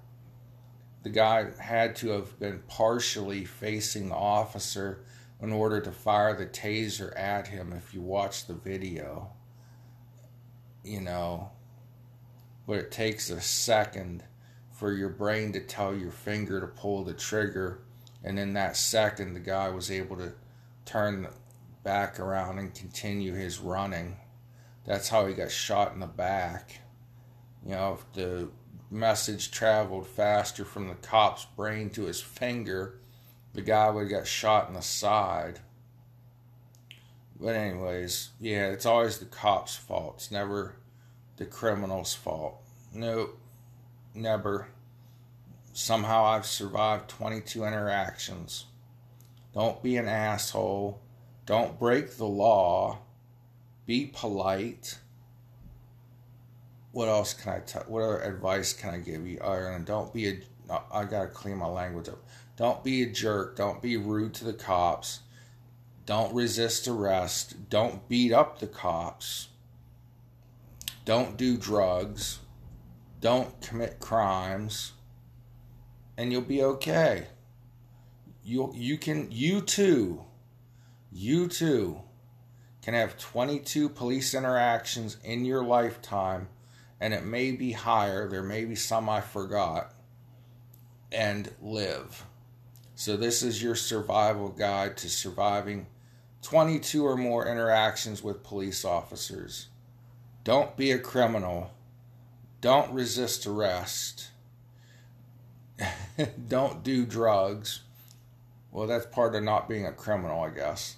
The 1.05 1.09
guy 1.09 1.47
had 1.59 1.97
to 1.97 2.11
have 2.11 2.39
been 2.39 2.63
partially 2.69 3.47
facing 3.47 4.11
the 4.11 4.15
officer 4.15 5.07
in 5.41 5.53
order 5.53 5.81
to 5.81 5.93
fire 5.93 6.37
the 6.37 6.47
taser 6.47 7.19
at 7.19 7.49
him 7.49 7.73
if 7.73 7.93
you 7.93 8.01
watch 8.01 8.47
the 8.47 8.55
video. 8.55 9.31
You 10.85 11.01
know, 11.01 11.51
but 12.67 12.79
it 12.79 12.91
takes 12.91 13.31
a 13.31 13.41
second 13.41 14.25
for 14.71 14.93
your 14.93 15.09
brain 15.09 15.53
to 15.53 15.61
tell 15.61 15.95
your 15.95 16.11
finger 16.11 16.61
to 16.61 16.67
pull 16.67 17.05
the 17.05 17.15
trigger. 17.15 17.81
And 18.23 18.39
in 18.39 18.55
that 18.55 18.77
second, 18.77 19.35
the 19.35 19.41
guy 19.41 19.69
was 19.69 19.91
able 19.91 20.17
to 20.17 20.33
turn 20.85 21.29
back 21.83 22.19
around 22.19 22.59
and 22.59 22.75
continue 22.75 23.35
his 23.35 23.61
running. 23.61 24.17
That's 24.85 25.09
how 25.09 25.27
he 25.27 25.35
got 25.35 25.51
shot 25.51 25.93
in 25.93 26.01
the 26.01 26.07
back. 26.07 26.81
You 27.65 27.73
know, 27.73 27.99
if 27.99 28.13
the 28.13 28.49
message 28.91 29.51
traveled 29.51 30.07
faster 30.07 30.65
from 30.65 30.89
the 30.89 30.95
cop's 30.95 31.45
brain 31.45 31.91
to 31.91 32.05
his 32.05 32.21
finger, 32.21 32.99
the 33.55 33.63
guy 33.63 33.89
would 33.89 34.03
have 34.03 34.11
got 34.11 34.27
shot 34.27 34.69
in 34.69 34.75
the 34.75 34.83
side. 34.83 35.61
But, 37.41 37.57
anyways, 37.57 38.31
yeah, 38.41 38.67
it's 38.67 38.87
always 38.87 39.19
the 39.19 39.25
cop's 39.25 39.77
fault. 39.77 40.15
It's 40.17 40.31
never 40.31 40.77
the 41.37 41.47
criminal's 41.47 42.15
fault. 42.15 42.61
Nope, 42.93 43.39
never. 44.15 44.69
Somehow 45.73 46.25
I've 46.25 46.47
survived 46.47 47.09
22 47.09 47.65
interactions. 47.65 48.67
Don't 49.53 49.83
be 49.83 49.97
an 49.97 50.09
asshole. 50.09 51.01
Don't 51.47 51.79
break 51.79 52.17
the 52.17 52.27
law. 52.27 52.99
Be 53.87 54.07
polite. 54.07 54.99
What 56.93 57.09
else 57.09 57.35
can 57.35 57.55
I 57.55 57.59
tell? 57.59 57.83
What 57.89 58.03
other 58.03 58.21
advice 58.21 58.73
can 58.73 58.95
I 58.95 58.99
give 58.99 59.27
you? 59.27 59.39
Ireland, 59.43 59.87
don't 59.87 60.13
be 60.13 60.29
a. 60.29 60.39
I 60.93 61.05
gotta 61.05 61.27
clean 61.27 61.57
my 61.57 61.67
language 61.67 62.09
up. 62.09 62.25
Don't 62.57 62.85
be 62.85 63.03
a 63.03 63.11
jerk. 63.11 63.57
Don't 63.57 63.83
be 63.83 63.97
rude 63.97 64.35
to 64.35 64.45
the 64.45 64.53
cops. 64.53 65.21
Don't 66.07 66.35
resist 66.35 66.87
arrest. 66.87 67.69
Don't 67.71 68.09
beat 68.09 68.33
up 68.33 68.59
the 68.59 68.67
cops. 68.67 69.49
Don't 71.05 71.37
do 71.37 71.57
drugs. 71.57 72.41
Don't 73.21 73.61
commit 73.61 74.01
crimes 74.01 74.93
and 76.17 76.33
you'll 76.33 76.43
be 76.43 76.63
okay. 76.63 77.27
You 78.45 78.73
you 78.75 78.99
can 78.99 79.29
you 79.31 79.61
too, 79.61 80.25
you 81.11 81.49
too, 81.49 82.01
can 82.83 82.95
have 82.95 83.19
22 83.19 83.89
police 83.89 84.35
interactions 84.35 85.17
in 85.25 85.45
your 85.45 85.65
lifetime, 85.65 86.49
and 87.01 87.15
it 87.15 87.25
may 87.25 87.53
be 87.53 87.73
higher. 87.73 88.29
There 88.29 88.43
may 88.43 88.65
be 88.65 88.75
some 88.75 89.09
I 89.09 89.21
forgot, 89.21 89.95
and 91.11 91.51
live. 91.63 92.25
So 92.95 93.17
this 93.17 93.43
is 93.43 93.63
your 93.63 93.75
survival 93.75 94.49
guide 94.49 94.97
to 94.99 95.09
surviving 95.09 95.87
22 96.43 97.05
or 97.05 97.17
more 97.17 97.47
interactions 97.47 98.23
with 98.23 98.45
police 98.45 98.85
officers. 98.85 99.69
Don't 100.45 100.77
be 100.77 100.93
a 100.93 100.99
criminal. 100.99 101.73
Don't 102.61 102.93
resist 102.93 103.47
arrest 103.47 104.29
don't 106.49 106.83
do 106.83 107.05
drugs. 107.07 107.81
Well, 108.71 108.87
that's 108.87 109.07
part 109.07 109.35
of 109.35 109.43
not 109.43 109.69
being 109.69 109.87
a 109.87 109.93
criminal, 109.93 110.43
I 110.43 110.51
guess. 110.51 110.97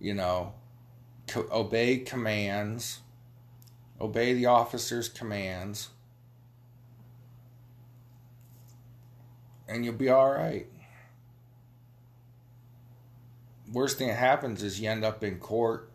You 0.00 0.14
know, 0.14 0.54
co- 1.26 1.48
obey 1.50 1.98
commands, 1.98 3.00
obey 4.00 4.34
the 4.34 4.46
officer's 4.46 5.08
commands, 5.08 5.88
and 9.68 9.84
you'll 9.84 9.94
be 9.94 10.10
all 10.10 10.30
right. 10.30 10.66
Worst 13.74 13.98
thing 13.98 14.06
that 14.06 14.14
happens 14.14 14.62
is 14.62 14.80
you 14.80 14.88
end 14.88 15.04
up 15.04 15.24
in 15.24 15.40
court. 15.40 15.90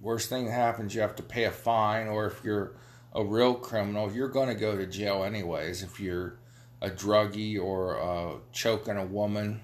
Worst 0.00 0.28
thing 0.28 0.46
that 0.46 0.52
happens, 0.52 0.96
you 0.96 1.00
have 1.00 1.14
to 1.14 1.22
pay 1.22 1.44
a 1.44 1.52
fine, 1.52 2.08
or 2.08 2.26
if 2.26 2.42
you're 2.42 2.74
a 3.14 3.24
real 3.24 3.54
criminal, 3.54 4.10
you're 4.10 4.28
going 4.28 4.48
to 4.48 4.56
go 4.56 4.76
to 4.76 4.84
jail 4.84 5.22
anyways. 5.22 5.84
If 5.84 6.00
you're 6.00 6.38
a 6.80 6.90
druggie 6.90 7.62
or 7.62 8.00
uh, 8.00 8.38
choking 8.50 8.96
a 8.96 9.04
woman 9.04 9.60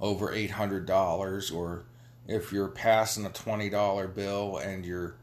over 0.00 0.28
$800, 0.28 1.52
or 1.52 1.86
if 2.28 2.52
you're 2.52 2.68
passing 2.68 3.26
a 3.26 3.30
$20 3.30 4.14
bill 4.14 4.58
and 4.58 4.86
you're 4.86 5.16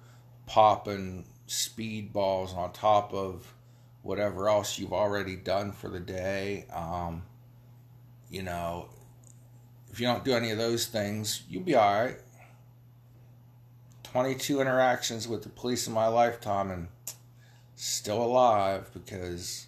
popping 0.48 1.24
speed 1.48 2.12
balls 2.12 2.54
on 2.54 2.74
top 2.74 3.14
of 3.14 3.54
whatever 4.02 4.50
else 4.50 4.78
you've 4.78 4.92
already 4.92 5.38
done 5.38 5.72
for 5.72 5.90
the 5.90 6.02
day, 6.02 6.66
um, 6.74 7.24
you 8.36 8.44
know, 8.44 8.90
if 9.90 10.02
you 10.02 10.06
don't 10.06 10.26
do 10.26 10.34
any 10.34 10.52
of 10.52 10.58
those 10.58 10.88
things, 10.88 11.44
you'll 11.50 11.64
be 11.64 11.74
all 11.74 12.04
right. 12.04 12.18
22 14.04 14.60
interactions 14.60 15.26
with 15.26 15.44
the 15.44 15.50
police 15.50 15.88
in 15.88 15.94
my 15.94 16.08
lifetime 16.08 16.70
and 16.70 16.90
still 17.76 18.22
alive 18.22 18.90
because 18.94 19.68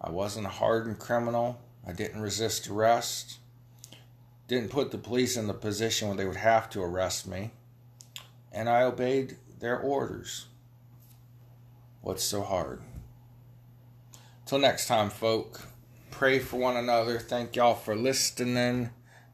I 0.00 0.08
wasn't 0.08 0.46
a 0.46 0.48
hardened 0.48 0.98
criminal. 0.98 1.60
I 1.86 1.92
didn't 1.92 2.22
resist 2.22 2.66
arrest. 2.68 3.40
Didn't 4.46 4.70
put 4.70 4.90
the 4.90 4.96
police 4.96 5.36
in 5.36 5.46
the 5.46 5.52
position 5.52 6.08
where 6.08 6.16
they 6.16 6.24
would 6.24 6.36
have 6.36 6.70
to 6.70 6.82
arrest 6.82 7.26
me. 7.26 7.50
And 8.50 8.70
I 8.70 8.84
obeyed 8.84 9.36
their 9.60 9.78
orders. 9.78 10.46
What's 12.00 12.24
so 12.24 12.40
hard? 12.40 12.80
Till 14.46 14.58
next 14.58 14.86
time, 14.86 15.10
folk. 15.10 15.67
Pray 16.10 16.38
for 16.38 16.56
one 16.56 16.76
another. 16.76 17.18
Thank 17.18 17.56
y'all 17.56 17.74
for 17.74 17.94
listening. 17.94 18.90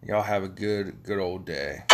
Y'all 0.06 0.22
have 0.22 0.42
a 0.42 0.48
good, 0.48 1.02
good 1.02 1.18
old 1.18 1.46
day. 1.46 1.84